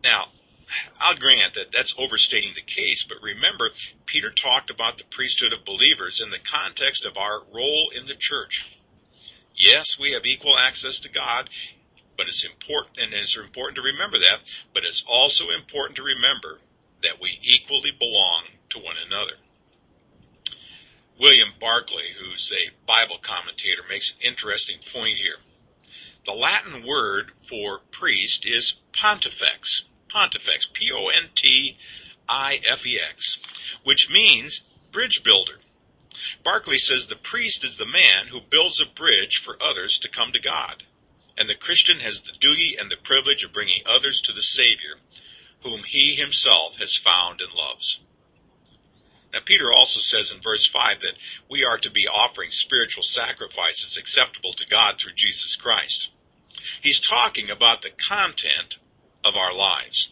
Now, 0.03 0.29
I'll 0.99 1.15
grant 1.15 1.55
that 1.55 1.71
that's 1.71 1.95
overstating 1.97 2.53
the 2.55 2.61
case, 2.61 3.03
but 3.03 3.17
remember, 3.21 3.69
Peter 4.05 4.31
talked 4.31 4.69
about 4.69 4.97
the 4.97 5.03
priesthood 5.05 5.53
of 5.53 5.65
believers 5.65 6.21
in 6.21 6.29
the 6.29 6.39
context 6.39 7.05
of 7.05 7.17
our 7.17 7.41
role 7.53 7.91
in 7.95 8.05
the 8.05 8.15
church. 8.15 8.77
Yes, 9.55 9.97
we 9.99 10.11
have 10.11 10.25
equal 10.25 10.57
access 10.57 10.99
to 10.99 11.09
God, 11.09 11.49
but 12.17 12.27
it's 12.27 12.45
important, 12.45 12.99
and 12.99 13.13
it's 13.13 13.37
important 13.37 13.75
to 13.77 13.81
remember 13.81 14.17
that, 14.19 14.39
but 14.73 14.83
it's 14.83 15.03
also 15.07 15.45
important 15.49 15.95
to 15.97 16.03
remember 16.03 16.59
that 17.01 17.21
we 17.21 17.39
equally 17.41 17.91
belong 17.91 18.43
to 18.69 18.79
one 18.79 18.95
another. 19.05 19.33
William 21.19 21.49
Barclay, 21.59 22.13
who's 22.17 22.51
a 22.53 22.71
Bible 22.85 23.17
commentator, 23.21 23.81
makes 23.89 24.11
an 24.11 24.17
interesting 24.21 24.77
point 24.93 25.15
here. 25.15 25.37
The 26.25 26.31
Latin 26.33 26.85
word 26.85 27.31
for 27.41 27.79
priest 27.91 28.45
is 28.45 28.75
pontifex. 28.93 29.83
Pontifex, 30.09 30.67
P 30.73 30.91
O 30.91 31.07
N 31.07 31.29
T 31.35 31.77
I 32.27 32.59
F 32.67 32.85
E 32.85 32.99
X, 32.99 33.37
which 33.83 34.09
means 34.09 34.61
bridge 34.91 35.23
builder. 35.23 35.59
Barclay 36.43 36.77
says 36.77 37.07
the 37.07 37.15
priest 37.15 37.63
is 37.63 37.77
the 37.77 37.85
man 37.85 38.27
who 38.27 38.41
builds 38.41 38.81
a 38.81 38.85
bridge 38.85 39.37
for 39.37 39.61
others 39.61 39.97
to 39.99 40.09
come 40.09 40.31
to 40.33 40.39
God, 40.39 40.83
and 41.37 41.47
the 41.47 41.55
Christian 41.55 41.99
has 42.01 42.21
the 42.21 42.33
duty 42.33 42.75
and 42.77 42.91
the 42.91 42.97
privilege 42.97 43.43
of 43.43 43.53
bringing 43.53 43.81
others 43.85 44.19
to 44.21 44.33
the 44.33 44.41
Savior, 44.41 44.95
whom 45.61 45.83
he 45.83 46.15
himself 46.15 46.77
has 46.77 46.97
found 46.97 47.39
and 47.39 47.53
loves. 47.53 47.99
Now, 49.31 49.39
Peter 49.45 49.71
also 49.71 49.99
says 49.99 50.31
in 50.31 50.41
verse 50.41 50.67
5 50.67 51.01
that 51.01 51.15
we 51.49 51.63
are 51.63 51.77
to 51.77 51.91
be 51.91 52.07
offering 52.07 52.49
spiritual 52.51 53.03
sacrifices 53.03 53.95
acceptable 53.95 54.53
to 54.53 54.65
God 54.65 54.97
through 54.97 55.13
Jesus 55.15 55.55
Christ. 55.55 56.09
He's 56.81 56.99
talking 56.99 57.49
about 57.49 57.81
the 57.81 57.91
content 57.91 58.77
of 59.23 59.35
our 59.35 59.53
lives. 59.53 60.09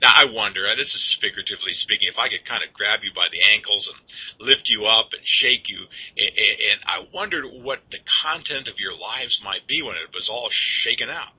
Now, 0.00 0.12
I 0.14 0.24
wonder, 0.24 0.62
this 0.76 0.94
is 0.94 1.12
figuratively 1.12 1.72
speaking, 1.72 2.08
if 2.08 2.18
I 2.18 2.28
could 2.28 2.44
kind 2.44 2.62
of 2.62 2.72
grab 2.72 3.00
you 3.02 3.12
by 3.12 3.28
the 3.30 3.42
ankles 3.52 3.88
and 3.88 4.46
lift 4.46 4.68
you 4.68 4.86
up 4.86 5.12
and 5.12 5.26
shake 5.26 5.68
you, 5.68 5.86
and 6.16 6.80
I 6.86 7.06
wondered 7.12 7.44
what 7.46 7.90
the 7.90 7.98
content 8.22 8.68
of 8.68 8.80
your 8.80 8.94
lives 8.94 9.40
might 9.44 9.66
be 9.66 9.82
when 9.82 9.96
it 9.96 10.14
was 10.14 10.28
all 10.28 10.48
shaken 10.50 11.10
out. 11.10 11.32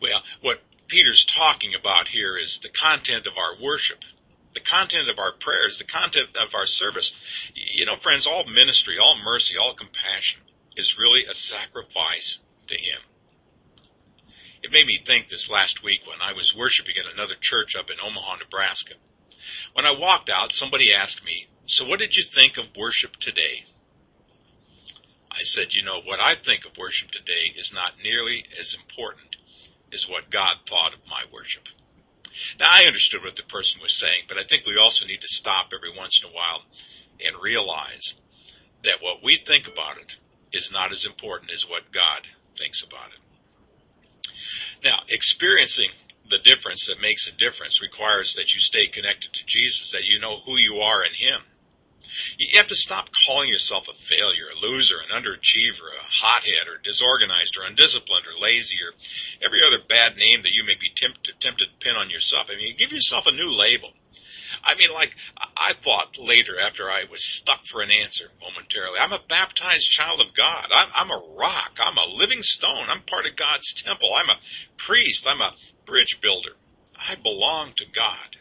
Well, 0.00 0.22
what 0.40 0.62
Peter's 0.88 1.24
talking 1.24 1.72
about 1.74 2.08
here 2.08 2.36
is 2.36 2.58
the 2.58 2.68
content 2.68 3.26
of 3.26 3.34
our 3.36 3.60
worship, 3.62 4.04
the 4.52 4.60
content 4.60 5.08
of 5.08 5.18
our 5.18 5.32
prayers, 5.32 5.78
the 5.78 5.84
content 5.84 6.28
of 6.36 6.54
our 6.54 6.66
service. 6.66 7.12
You 7.54 7.86
know, 7.86 7.96
friends, 7.96 8.26
all 8.26 8.44
ministry, 8.44 8.96
all 8.98 9.16
mercy, 9.24 9.54
all 9.56 9.74
compassion 9.74 10.40
is 10.76 10.98
really 10.98 11.24
a 11.24 11.34
sacrifice 11.34 12.38
to 12.68 12.74
Him. 12.76 13.00
It 14.64 14.72
made 14.72 14.86
me 14.86 14.96
think 14.96 15.28
this 15.28 15.50
last 15.50 15.82
week 15.82 16.06
when 16.06 16.22
I 16.22 16.32
was 16.32 16.56
worshiping 16.56 16.94
in 16.96 17.04
another 17.06 17.34
church 17.34 17.76
up 17.76 17.90
in 17.90 18.00
Omaha, 18.00 18.36
Nebraska. 18.36 18.94
When 19.74 19.84
I 19.84 19.90
walked 19.90 20.30
out, 20.30 20.52
somebody 20.52 20.90
asked 20.90 21.22
me, 21.22 21.48
So 21.66 21.84
what 21.84 21.98
did 21.98 22.16
you 22.16 22.22
think 22.22 22.56
of 22.56 22.74
worship 22.74 23.16
today? 23.16 23.66
I 25.30 25.42
said, 25.42 25.74
You 25.74 25.82
know, 25.82 26.00
what 26.00 26.18
I 26.18 26.34
think 26.34 26.64
of 26.64 26.78
worship 26.78 27.10
today 27.10 27.52
is 27.54 27.74
not 27.74 28.02
nearly 28.02 28.46
as 28.58 28.72
important 28.72 29.36
as 29.92 30.08
what 30.08 30.30
God 30.30 30.60
thought 30.66 30.94
of 30.94 31.06
my 31.06 31.24
worship. 31.30 31.68
Now, 32.58 32.70
I 32.70 32.86
understood 32.86 33.22
what 33.22 33.36
the 33.36 33.42
person 33.42 33.82
was 33.82 33.92
saying, 33.92 34.22
but 34.28 34.38
I 34.38 34.44
think 34.44 34.64
we 34.64 34.78
also 34.78 35.04
need 35.04 35.20
to 35.20 35.28
stop 35.28 35.74
every 35.74 35.94
once 35.94 36.22
in 36.22 36.30
a 36.30 36.32
while 36.32 36.62
and 37.22 37.36
realize 37.42 38.14
that 38.82 39.02
what 39.02 39.22
we 39.22 39.36
think 39.36 39.68
about 39.68 39.98
it 39.98 40.16
is 40.52 40.72
not 40.72 40.90
as 40.90 41.04
important 41.04 41.52
as 41.52 41.68
what 41.68 41.92
God 41.92 42.22
thinks 42.56 42.82
about 42.82 43.10
it. 43.12 43.20
Now, 44.84 45.00
experiencing 45.08 45.90
the 46.28 46.38
difference 46.38 46.86
that 46.86 47.00
makes 47.00 47.26
a 47.26 47.32
difference 47.32 47.80
requires 47.80 48.34
that 48.34 48.54
you 48.54 48.60
stay 48.60 48.86
connected 48.86 49.32
to 49.32 49.46
Jesus, 49.46 49.90
that 49.92 50.04
you 50.04 50.20
know 50.20 50.40
who 50.44 50.56
you 50.56 50.76
are 50.76 51.02
in 51.02 51.14
Him. 51.14 51.40
You 52.38 52.58
have 52.58 52.68
to 52.68 52.76
stop 52.76 53.08
calling 53.26 53.48
yourself 53.48 53.88
a 53.88 53.94
failure, 53.94 54.46
a 54.54 54.58
loser, 54.60 54.96
an 54.98 55.10
underachiever, 55.10 55.88
a 55.88 56.04
hothead, 56.04 56.68
or 56.68 56.78
disorganized, 56.78 57.56
or 57.58 57.66
undisciplined, 57.66 58.26
or 58.26 58.40
lazy, 58.40 58.76
or 58.84 58.92
every 59.44 59.60
other 59.66 59.78
bad 59.78 60.16
name 60.16 60.42
that 60.42 60.52
you 60.52 60.64
may 60.64 60.74
be 60.74 60.90
tempted, 60.94 61.34
tempted 61.40 61.66
to 61.66 61.84
pin 61.84 61.96
on 61.96 62.10
yourself. 62.10 62.48
I 62.50 62.56
mean, 62.56 62.76
give 62.76 62.92
yourself 62.92 63.26
a 63.26 63.32
new 63.32 63.50
label. 63.50 63.94
I 64.64 64.74
mean, 64.76 64.92
like, 64.92 65.14
I 65.56 65.74
thought 65.74 66.18
later 66.18 66.58
after 66.58 66.90
I 66.90 67.04
was 67.10 67.24
stuck 67.24 67.66
for 67.66 67.82
an 67.82 67.90
answer 67.90 68.30
momentarily, 68.40 68.98
I'm 68.98 69.12
a 69.12 69.20
baptized 69.28 69.90
child 69.90 70.20
of 70.20 70.34
God. 70.34 70.68
I'm, 70.72 70.88
I'm 70.94 71.10
a 71.10 71.22
rock. 71.36 71.78
I'm 71.78 71.98
a 71.98 72.06
living 72.06 72.42
stone. 72.42 72.86
I'm 72.88 73.02
part 73.02 73.26
of 73.26 73.36
God's 73.36 73.72
temple. 73.74 74.10
I'm 74.14 74.30
a 74.30 74.40
priest. 74.76 75.26
I'm 75.28 75.42
a 75.42 75.54
bridge 75.84 76.20
builder. 76.20 76.52
I 76.96 77.16
belong 77.16 77.72
to 77.74 77.84
God. 77.84 78.36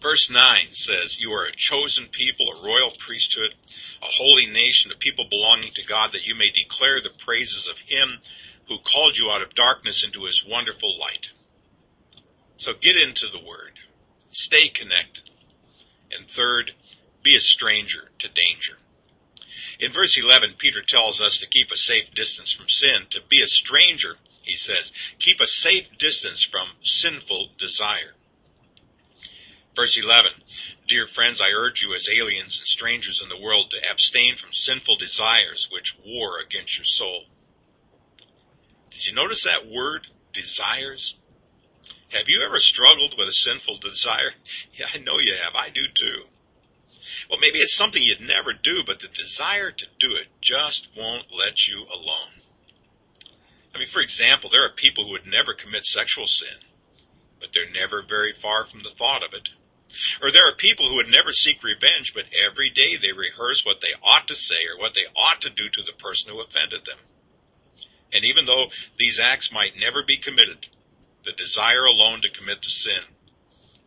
Verse 0.00 0.30
9 0.30 0.68
says, 0.74 1.18
You 1.18 1.32
are 1.32 1.46
a 1.46 1.52
chosen 1.52 2.06
people, 2.06 2.46
a 2.52 2.62
royal 2.62 2.92
priesthood, 2.98 3.54
a 4.00 4.06
holy 4.06 4.46
nation, 4.46 4.92
a 4.92 4.96
people 4.96 5.26
belonging 5.28 5.72
to 5.72 5.84
God, 5.84 6.12
that 6.12 6.26
you 6.26 6.36
may 6.36 6.50
declare 6.50 7.00
the 7.00 7.10
praises 7.10 7.66
of 7.66 7.80
Him 7.80 8.18
who 8.68 8.78
called 8.78 9.16
you 9.16 9.30
out 9.30 9.42
of 9.42 9.54
darkness 9.54 10.04
into 10.04 10.24
His 10.24 10.44
wonderful 10.46 10.96
light. 10.98 11.30
So 12.58 12.74
get 12.74 12.96
into 12.96 13.26
the 13.26 13.42
Word. 13.44 13.77
Stay 14.30 14.68
connected. 14.68 15.30
And 16.10 16.28
third, 16.28 16.72
be 17.22 17.36
a 17.36 17.40
stranger 17.40 18.10
to 18.18 18.28
danger. 18.28 18.78
In 19.78 19.92
verse 19.92 20.18
11, 20.18 20.54
Peter 20.58 20.82
tells 20.82 21.20
us 21.20 21.38
to 21.38 21.46
keep 21.46 21.70
a 21.70 21.76
safe 21.76 22.12
distance 22.12 22.52
from 22.52 22.68
sin. 22.68 23.06
To 23.10 23.20
be 23.20 23.42
a 23.42 23.46
stranger, 23.46 24.16
he 24.42 24.56
says, 24.56 24.92
keep 25.18 25.40
a 25.40 25.46
safe 25.46 25.96
distance 25.98 26.42
from 26.42 26.68
sinful 26.82 27.50
desire. 27.58 28.14
Verse 29.76 29.96
11, 29.96 30.32
Dear 30.88 31.06
friends, 31.06 31.40
I 31.40 31.50
urge 31.50 31.82
you 31.82 31.94
as 31.94 32.08
aliens 32.08 32.58
and 32.58 32.66
strangers 32.66 33.20
in 33.22 33.28
the 33.28 33.40
world 33.40 33.70
to 33.70 33.90
abstain 33.90 34.36
from 34.36 34.52
sinful 34.52 34.96
desires 34.96 35.68
which 35.70 35.96
war 36.04 36.40
against 36.40 36.78
your 36.78 36.84
soul. 36.84 37.26
Did 38.90 39.06
you 39.06 39.12
notice 39.12 39.44
that 39.44 39.68
word, 39.68 40.08
desires? 40.32 41.14
Have 42.10 42.28
you 42.28 42.42
ever 42.42 42.58
struggled 42.58 43.16
with 43.18 43.28
a 43.28 43.32
sinful 43.32 43.78
desire? 43.78 44.32
Yeah, 44.72 44.86
I 44.94 44.98
know 44.98 45.18
you 45.18 45.34
have. 45.42 45.54
I 45.54 45.70
do 45.70 45.88
too. 45.92 46.24
Well, 47.28 47.40
maybe 47.40 47.58
it's 47.58 47.76
something 47.76 48.02
you'd 48.02 48.20
never 48.20 48.52
do, 48.52 48.82
but 48.86 49.00
the 49.00 49.08
desire 49.08 49.72
to 49.72 49.86
do 49.98 50.14
it 50.14 50.28
just 50.40 50.88
won't 50.96 51.26
let 51.36 51.66
you 51.66 51.84
alone. 51.92 52.42
I 53.74 53.78
mean, 53.78 53.88
for 53.88 54.00
example, 54.00 54.48
there 54.50 54.64
are 54.64 54.70
people 54.70 55.04
who 55.04 55.10
would 55.12 55.26
never 55.26 55.52
commit 55.52 55.84
sexual 55.84 56.26
sin, 56.26 56.58
but 57.40 57.52
they're 57.52 57.70
never 57.70 58.02
very 58.02 58.32
far 58.32 58.64
from 58.64 58.82
the 58.82 58.90
thought 58.90 59.24
of 59.24 59.34
it. 59.34 59.48
Or 60.22 60.30
there 60.30 60.48
are 60.48 60.54
people 60.54 60.88
who 60.88 60.96
would 60.96 61.08
never 61.08 61.32
seek 61.32 61.62
revenge, 61.62 62.12
but 62.14 62.26
every 62.32 62.70
day 62.70 62.96
they 62.96 63.12
rehearse 63.12 63.64
what 63.64 63.80
they 63.80 63.94
ought 64.02 64.28
to 64.28 64.34
say 64.34 64.64
or 64.66 64.78
what 64.78 64.94
they 64.94 65.06
ought 65.16 65.40
to 65.42 65.50
do 65.50 65.68
to 65.70 65.82
the 65.82 65.92
person 65.92 66.30
who 66.30 66.40
offended 66.40 66.84
them. 66.84 66.98
And 68.12 68.24
even 68.24 68.46
though 68.46 68.66
these 68.96 69.18
acts 69.18 69.52
might 69.52 69.78
never 69.78 70.02
be 70.02 70.16
committed, 70.16 70.66
the 71.28 71.44
desire 71.44 71.84
alone 71.84 72.22
to 72.22 72.30
commit 72.30 72.62
the 72.62 72.70
sin. 72.70 73.04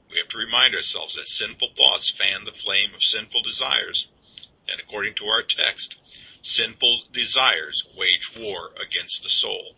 We 0.10 0.19
have 0.19 0.29
to 0.29 0.38
remind 0.38 0.75
ourselves 0.75 1.15
that 1.15 1.27
sinful 1.27 1.69
thoughts 1.75 2.10
fan 2.10 2.45
the 2.45 2.51
flame 2.51 2.93
of 2.93 3.03
sinful 3.03 3.41
desires. 3.41 4.07
And 4.69 4.79
according 4.79 5.15
to 5.15 5.25
our 5.25 5.41
text, 5.41 5.95
Sinful 6.43 7.03
desires 7.12 7.83
wage 7.95 8.36
war 8.36 8.71
against 8.81 9.21
the 9.21 9.29
soul. 9.29 9.75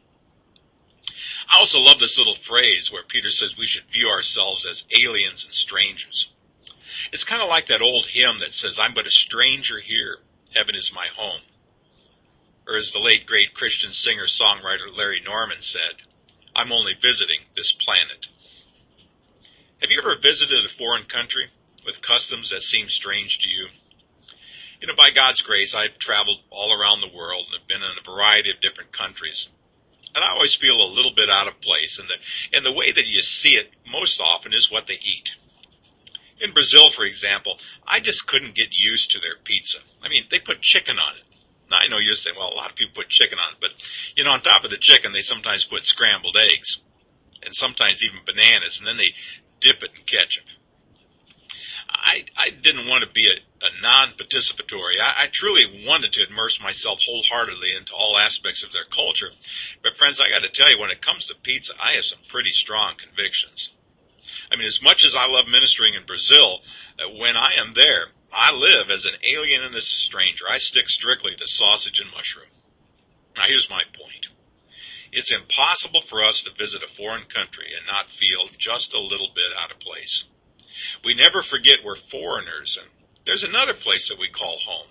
I 1.49 1.59
also 1.59 1.79
love 1.79 1.99
this 1.99 2.17
little 2.17 2.35
phrase 2.35 2.89
where 2.89 3.03
Peter 3.03 3.31
says 3.31 3.57
we 3.57 3.65
should 3.65 3.89
view 3.89 4.07
ourselves 4.07 4.65
as 4.65 4.85
aliens 4.97 5.43
and 5.43 5.53
strangers. 5.53 6.29
It's 7.11 7.25
kind 7.25 7.41
of 7.41 7.49
like 7.49 7.65
that 7.67 7.81
old 7.81 8.07
hymn 8.07 8.39
that 8.39 8.53
says, 8.53 8.79
I'm 8.79 8.93
but 8.93 9.05
a 9.05 9.11
stranger 9.11 9.79
here, 9.79 10.19
heaven 10.55 10.75
is 10.75 10.93
my 10.93 11.07
home. 11.07 11.41
Or 12.65 12.77
as 12.77 12.93
the 12.93 12.99
late 12.99 13.25
great 13.25 13.53
Christian 13.53 13.91
singer 13.91 14.25
songwriter 14.25 14.95
Larry 14.95 15.19
Norman 15.19 15.61
said, 15.61 16.03
I'm 16.55 16.71
only 16.71 16.93
visiting 16.93 17.39
this 17.55 17.71
planet. 17.71 18.27
Have 19.81 19.89
you 19.89 19.99
ever 19.99 20.15
visited 20.15 20.63
a 20.63 20.69
foreign 20.69 21.05
country 21.05 21.49
with 21.85 22.01
customs 22.01 22.51
that 22.51 22.61
seem 22.61 22.89
strange 22.89 23.39
to 23.39 23.49
you? 23.49 23.69
You 24.79 24.87
know, 24.87 24.95
by 24.95 25.09
God's 25.09 25.41
grace, 25.41 25.73
I've 25.73 25.97
traveled 25.97 26.39
all 26.49 26.71
around 26.71 27.01
the 27.01 27.15
world 27.15 27.45
and 27.47 27.59
have 27.59 27.67
been 27.67 27.81
in 27.81 27.97
a 27.97 28.03
variety 28.03 28.51
of 28.51 28.59
different 28.59 28.91
countries. 28.91 29.49
And 30.13 30.23
I 30.23 30.29
always 30.29 30.53
feel 30.53 30.75
a 30.79 30.93
little 30.93 31.13
bit 31.13 31.29
out 31.29 31.47
of 31.47 31.59
place, 31.59 31.97
and 31.97 32.07
the, 32.07 32.15
and 32.55 32.63
the 32.65 32.71
way 32.71 32.91
that 32.91 33.07
you 33.07 33.23
see 33.23 33.55
it 33.55 33.71
most 33.89 34.21
often 34.21 34.53
is 34.53 34.69
what 34.69 34.85
they 34.85 34.99
eat. 35.03 35.31
In 36.39 36.53
Brazil, 36.53 36.91
for 36.91 37.03
example, 37.03 37.57
I 37.87 37.99
just 37.99 38.27
couldn't 38.27 38.53
get 38.53 38.75
used 38.75 39.09
to 39.11 39.19
their 39.19 39.37
pizza. 39.43 39.79
I 40.03 40.09
mean, 40.09 40.25
they 40.29 40.39
put 40.39 40.61
chicken 40.61 40.99
on 40.99 41.15
it. 41.15 41.23
Now, 41.73 41.79
I 41.81 41.87
know 41.87 41.97
you're 41.97 42.13
saying, 42.13 42.35
well, 42.37 42.53
a 42.53 42.55
lot 42.55 42.69
of 42.69 42.75
people 42.75 42.93
put 42.93 43.09
chicken 43.09 43.39
on 43.39 43.53
it, 43.53 43.57
but, 43.59 43.71
you 44.15 44.23
know, 44.23 44.31
on 44.31 44.41
top 44.41 44.63
of 44.63 44.69
the 44.69 44.77
chicken, 44.77 45.11
they 45.11 45.23
sometimes 45.23 45.65
put 45.65 45.85
scrambled 45.85 46.37
eggs 46.37 46.77
and 47.43 47.55
sometimes 47.55 48.03
even 48.03 48.19
bananas, 48.27 48.77
and 48.77 48.87
then 48.87 48.97
they 48.97 49.15
dip 49.59 49.81
it 49.81 49.89
in 49.97 50.03
ketchup. 50.05 50.43
I, 51.89 52.25
I 52.37 52.51
didn't 52.51 52.87
want 52.87 53.03
to 53.03 53.09
be 53.09 53.27
a, 53.27 53.65
a 53.65 53.81
non-participatory. 53.81 54.99
I, 55.01 55.23
I 55.23 55.27
truly 55.31 55.83
wanted 55.87 56.13
to 56.13 56.27
immerse 56.29 56.61
myself 56.61 56.99
wholeheartedly 57.03 57.75
into 57.75 57.93
all 57.93 58.19
aspects 58.19 58.63
of 58.63 58.71
their 58.71 58.85
culture. 58.85 59.29
But 59.81 59.97
friends, 59.97 60.21
I 60.21 60.29
got 60.29 60.43
to 60.43 60.49
tell 60.49 60.69
you, 60.69 60.79
when 60.79 60.91
it 60.91 61.01
comes 61.01 61.25
to 61.25 61.35
pizza, 61.35 61.73
I 61.83 61.93
have 61.93 62.05
some 62.05 62.19
pretty 62.27 62.51
strong 62.51 62.93
convictions. 62.97 63.73
I 64.51 64.57
mean, 64.57 64.67
as 64.67 64.81
much 64.81 65.03
as 65.03 65.15
I 65.15 65.27
love 65.27 65.47
ministering 65.47 65.95
in 65.95 66.05
Brazil, 66.05 66.59
uh, 66.99 67.09
when 67.09 67.35
I 67.35 67.53
am 67.57 67.73
there, 67.73 68.09
I 68.35 68.51
live 68.51 68.89
as 68.89 69.05
an 69.05 69.13
alien 69.27 69.61
and 69.61 69.75
as 69.75 69.83
a 69.83 69.95
stranger. 69.95 70.45
I 70.49 70.57
stick 70.57 70.89
strictly 70.89 71.35
to 71.35 71.47
sausage 71.47 71.99
and 71.99 72.09
mushroom. 72.11 72.47
Now, 73.35 73.43
here's 73.43 73.69
my 73.69 73.83
point. 73.93 74.29
It's 75.11 75.31
impossible 75.31 76.01
for 76.01 76.23
us 76.23 76.41
to 76.41 76.51
visit 76.51 76.81
a 76.81 76.87
foreign 76.87 77.25
country 77.25 77.67
and 77.77 77.85
not 77.85 78.09
feel 78.09 78.47
just 78.57 78.93
a 78.93 78.99
little 78.99 79.29
bit 79.35 79.51
out 79.59 79.71
of 79.71 79.79
place. 79.79 80.23
We 81.03 81.13
never 81.13 81.43
forget 81.43 81.83
we're 81.83 81.95
foreigners, 81.95 82.77
and 82.81 82.89
there's 83.25 83.43
another 83.43 83.73
place 83.73 84.09
that 84.09 84.19
we 84.19 84.29
call 84.29 84.57
home. 84.57 84.89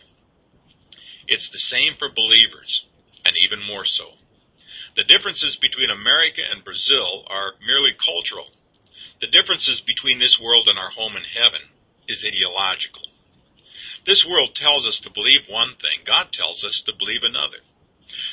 It's 1.26 1.48
the 1.48 1.58
same 1.58 1.94
for 1.94 2.08
believers, 2.08 2.86
and 3.24 3.36
even 3.36 3.60
more 3.66 3.84
so. 3.84 4.12
The 4.94 5.04
differences 5.04 5.56
between 5.56 5.90
America 5.90 6.42
and 6.48 6.64
Brazil 6.64 7.24
are 7.26 7.54
merely 7.66 7.92
cultural. 7.92 8.50
The 9.20 9.26
differences 9.26 9.80
between 9.80 10.20
this 10.20 10.38
world 10.38 10.68
and 10.68 10.78
our 10.78 10.90
home 10.90 11.16
in 11.16 11.24
heaven 11.24 11.62
is 12.06 12.24
ideological. 12.24 13.02
This 14.04 14.26
world 14.26 14.54
tells 14.54 14.86
us 14.86 14.98
to 15.00 15.10
believe 15.10 15.46
one 15.48 15.76
thing, 15.76 16.00
God 16.04 16.32
tells 16.32 16.64
us 16.64 16.80
to 16.82 16.92
believe 16.94 17.22
another. 17.22 17.58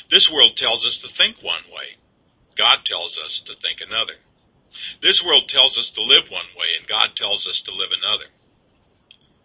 This 0.10 0.30
world 0.30 0.58
tells 0.58 0.86
us 0.86 0.98
to 0.98 1.08
think 1.08 1.44
one 1.44 1.64
way. 1.72 1.98
God 2.56 2.86
tells 2.86 3.18
us 3.18 3.40
to 3.42 3.54
think 3.54 3.80
another. 3.80 4.16
This 5.02 5.24
world 5.24 5.48
tells 5.48 5.78
us 5.78 5.90
to 5.92 6.02
live 6.02 6.30
one 6.30 6.48
way, 6.58 6.68
and 6.78 6.88
God 6.88 7.16
tells 7.16 7.48
us 7.48 7.62
to 7.62 7.72
live 7.72 7.92
another. 7.92 8.26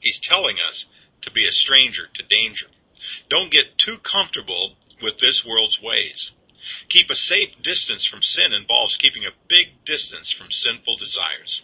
He's 0.01 0.19
telling 0.19 0.57
us 0.59 0.87
to 1.21 1.31
be 1.31 1.47
a 1.47 1.53
stranger 1.53 2.09
to 2.15 2.23
danger. 2.23 2.67
Don't 3.29 3.51
get 3.51 3.79
too 3.79 3.99
comfortable 3.99 4.77
with 5.03 5.19
this 5.19 5.45
world's 5.45 5.81
ways. 5.81 6.33
Keep 6.89 7.11
a 7.11 7.15
safe 7.15 7.61
distance 7.63 8.07
from 8.07 8.23
sin 8.23 8.53
involves 8.53 8.97
keeping 8.97 9.27
a 9.27 9.37
big 9.49 9.85
distance 9.85 10.31
from 10.31 10.51
sinful 10.51 10.97
desires, 10.97 11.63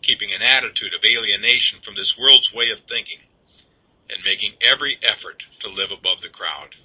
keeping 0.00 0.32
an 0.32 0.42
attitude 0.42 0.94
of 0.94 1.04
alienation 1.04 1.80
from 1.80 1.94
this 1.94 2.16
world's 2.16 2.52
way 2.52 2.70
of 2.70 2.80
thinking, 2.80 3.20
and 4.12 4.24
making 4.24 4.54
every 4.60 4.98
effort 5.02 5.42
to 5.60 5.68
live 5.68 5.90
above 5.90 6.20
the 6.20 6.28
crowd. 6.28 6.76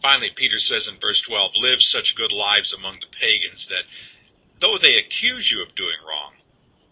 Finally, 0.00 0.30
Peter 0.34 0.58
says 0.58 0.88
in 0.88 0.96
verse 0.98 1.20
12, 1.20 1.52
Live 1.56 1.78
such 1.80 2.16
good 2.16 2.32
lives 2.32 2.72
among 2.72 2.98
the 3.00 3.16
pagans 3.18 3.68
that, 3.68 3.84
though 4.58 4.76
they 4.76 4.98
accuse 4.98 5.50
you 5.50 5.62
of 5.62 5.74
doing 5.74 5.96
wrong, 6.06 6.32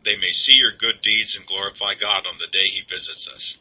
they 0.04 0.16
may 0.16 0.30
see 0.30 0.54
your 0.54 0.72
good 0.72 1.02
deeds 1.02 1.36
and 1.36 1.44
glorify 1.44 1.94
God 1.94 2.26
on 2.26 2.38
the 2.38 2.46
day 2.46 2.68
he 2.68 2.82
visits 2.82 3.28
us. 3.28 3.56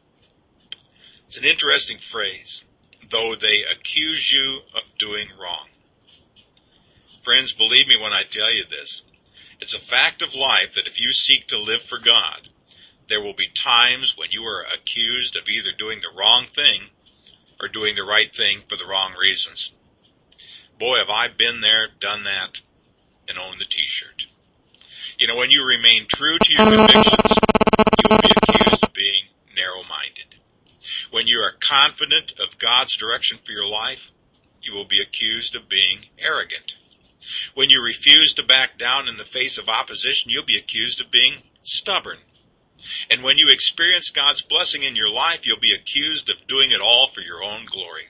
It's 1.25 1.38
an 1.38 1.43
interesting 1.43 1.97
phrase, 1.97 2.63
though 3.10 3.36
they 3.36 3.63
accuse 3.63 4.32
you 4.32 4.62
of 4.75 4.84
doing 4.97 5.28
wrong. 5.39 5.67
Friends, 7.23 7.52
believe 7.52 7.88
me 7.88 7.97
when 8.02 8.13
I 8.13 8.23
tell 8.23 8.54
you 8.54 8.63
this. 8.63 9.04
It's 9.60 9.73
a 9.73 9.80
fact 9.80 10.21
of 10.21 10.34
life 10.34 10.73
that 10.75 10.88
if 10.88 10.99
you 10.99 11.12
seek 11.12 11.47
to 11.47 11.60
live 11.60 11.82
for 11.82 11.99
God, 11.99 12.49
there 13.10 13.22
will 13.22 13.34
be 13.34 13.48
times 13.48 14.15
when 14.15 14.30
you 14.32 14.43
are 14.43 14.65
accused 14.74 15.36
of 15.36 15.50
either 15.50 15.72
doing 15.78 16.00
the 16.02 16.17
wrong 16.17 16.45
thing 16.45 16.84
or 17.60 17.67
doing 17.67 17.95
the 17.95 18.04
right 18.04 18.34
thing 18.34 18.62
for 18.67 18.76
the 18.76 18.86
wrong 18.86 19.13
reasons. 19.19 19.72
Boy, 20.80 20.98
have 20.98 21.10
I 21.10 21.28
been 21.28 21.62
there, 21.62 21.88
done 22.00 22.24
that, 22.24 22.62
and 23.28 23.38
owned 23.38 23.60
the 23.60 23.65
t-shirt. 23.65 24.28
You 25.17 25.28
know, 25.28 25.36
when 25.36 25.52
you 25.52 25.67
remain 25.67 26.06
true 26.08 26.38
to 26.39 26.54
your 26.54 26.65
convictions, 26.65 27.36
you 28.00 28.10
will 28.10 28.19
be 28.19 28.32
accused 28.32 28.86
of 28.86 28.93
being 28.93 29.24
narrow-minded. 29.56 30.36
When 31.12 31.28
you 31.28 31.39
are 31.39 31.52
confident 31.60 32.34
of 32.39 32.60
God's 32.60 32.95
direction 32.95 33.39
for 33.43 33.52
your 33.52 33.67
life, 33.67 34.12
you 34.62 34.74
will 34.74 34.86
be 34.86 35.02
accused 35.02 35.56
of 35.56 35.67
being 35.67 36.06
arrogant. 36.17 36.76
When 37.54 37.69
you 37.69 37.84
refuse 37.84 38.34
to 38.34 38.43
back 38.43 38.78
down 38.78 39.08
in 39.08 39.17
the 39.17 39.26
face 39.26 39.58
of 39.58 39.67
opposition, 39.67 40.32
you'll 40.32 40.45
be 40.45 40.58
accused 40.58 41.02
of 41.02 41.12
being 41.12 41.43
stubborn. 41.63 42.19
And 43.10 43.24
when 43.24 43.38
you 43.38 43.50
experience 43.50 44.10
God's 44.10 44.42
blessing 44.42 44.84
in 44.84 44.96
your 44.96 45.10
life, 45.10 45.46
you'll 45.46 45.60
be 45.60 45.74
accused 45.74 46.30
of 46.30 46.48
doing 46.48 46.72
it 46.72 46.82
all 46.82 47.08
for 47.08 47.22
your 47.22 47.44
own 47.44 47.65
glory. 47.65 48.10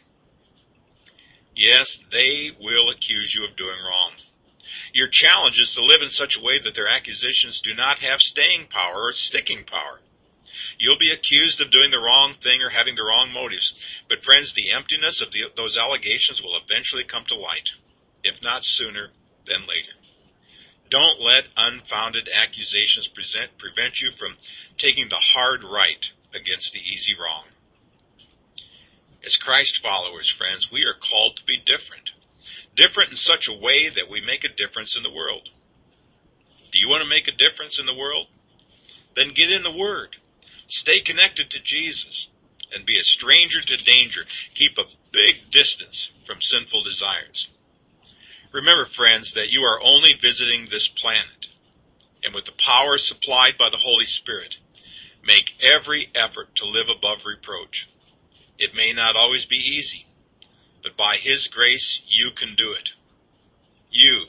Yes, 1.55 1.97
they 2.12 2.51
will 2.60 2.89
accuse 2.89 3.36
you 3.36 3.45
of 3.45 3.55
doing 3.55 3.79
wrong. 3.84 4.13
Your 4.93 5.08
challenge 5.08 5.60
is 5.60 5.73
to 5.73 5.84
live 5.84 6.01
in 6.01 6.10
such 6.10 6.38
a 6.38 6.41
way 6.41 6.58
that 6.60 6.75
their 6.75 6.88
accusations 6.88 7.60
do 7.60 7.73
not 7.73 7.99
have 7.99 8.21
staying 8.21 8.67
power 8.67 9.03
or 9.03 9.13
sticking 9.13 9.63
power. 9.63 9.99
You'll 10.77 10.97
be 10.97 11.12
accused 11.12 11.60
of 11.60 11.71
doing 11.71 11.91
the 11.91 11.99
wrong 11.99 12.36
thing 12.36 12.62
or 12.62 12.69
having 12.69 12.95
the 12.95 13.03
wrong 13.03 13.32
motives. 13.34 13.73
But 14.08 14.23
friends, 14.23 14.53
the 14.53 14.71
emptiness 14.71 15.21
of 15.21 15.32
the, 15.32 15.51
those 15.55 15.77
allegations 15.77 16.41
will 16.41 16.55
eventually 16.55 17.03
come 17.03 17.25
to 17.25 17.36
light, 17.36 17.71
if 18.23 18.41
not 18.41 18.63
sooner, 18.63 19.12
then 19.45 19.67
later. 19.67 19.91
Don't 20.89 21.21
let 21.21 21.45
unfounded 21.56 22.30
accusations 22.34 23.08
present, 23.08 23.58
prevent 23.58 24.02
you 24.02 24.12
from 24.12 24.38
taking 24.78 25.10
the 25.10 25.15
hard 25.15 25.63
right 25.63 26.12
against 26.34 26.73
the 26.73 26.80
easy 26.80 27.13
wrong. 27.13 27.45
As 29.23 29.38
Christ 29.38 29.82
followers, 29.82 30.30
friends, 30.30 30.71
we 30.71 30.84
are 30.86 30.93
called 30.93 31.38
to 31.38 31.43
be 31.43 31.58
different. 31.58 32.12
Different 32.75 33.12
in 33.12 33.17
such 33.17 33.47
a 33.47 33.54
way 33.54 33.89
that 33.89 34.10
we 34.10 34.21
make 34.21 34.43
a 34.43 34.49
difference 34.49 34.95
in 34.95 35.04
the 35.04 35.12
world. 35.12 35.49
Do 36.71 36.80
you 36.80 36.89
want 36.89 37.04
to 37.04 37.10
make 37.10 37.28
a 37.28 37.32
difference 37.32 37.80
in 37.80 37.86
the 37.86 37.95
world? 37.95 38.28
Then 39.15 39.34
get 39.34 39.52
in 39.52 39.63
the 39.63 39.71
Word. 39.71 40.17
Stay 40.67 40.99
connected 41.02 41.49
to 41.52 41.60
Jesus 41.60 42.28
and 42.73 42.86
be 42.86 42.97
a 42.97 43.04
stranger 43.04 43.62
to 43.62 43.78
danger. 43.78 44.21
Keep 44.54 44.78
a 44.78 44.86
big 45.12 45.52
distance 45.52 46.12
from 46.25 46.41
sinful 46.41 46.84
desires. 46.84 47.49
Remember, 48.51 48.85
friends, 48.85 49.33
that 49.33 49.51
you 49.51 49.62
are 49.62 49.79
only 49.83 50.13
visiting 50.13 50.65
this 50.65 50.88
planet, 50.88 51.47
and 52.23 52.33
with 52.33 52.45
the 52.45 52.51
power 52.51 52.97
supplied 52.97 53.57
by 53.57 53.69
the 53.69 53.77
Holy 53.77 54.07
Spirit, 54.07 54.57
make 55.23 55.53
every 55.62 56.09
effort 56.15 56.55
to 56.55 56.65
live 56.65 56.89
above 56.89 57.25
reproach. 57.25 57.88
It 58.57 58.73
may 58.73 58.91
not 58.91 59.15
always 59.15 59.45
be 59.45 59.57
easy, 59.57 60.07
but 60.81 60.97
by 60.97 61.17
His 61.17 61.47
grace 61.47 62.01
you 62.07 62.31
can 62.31 62.55
do 62.55 62.73
it. 62.73 62.89
You, 63.91 64.25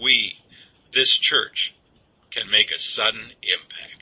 we, 0.00 0.40
this 0.92 1.16
church, 1.16 1.74
can 2.30 2.50
make 2.50 2.70
a 2.70 2.78
sudden 2.78 3.32
impact. 3.42 3.97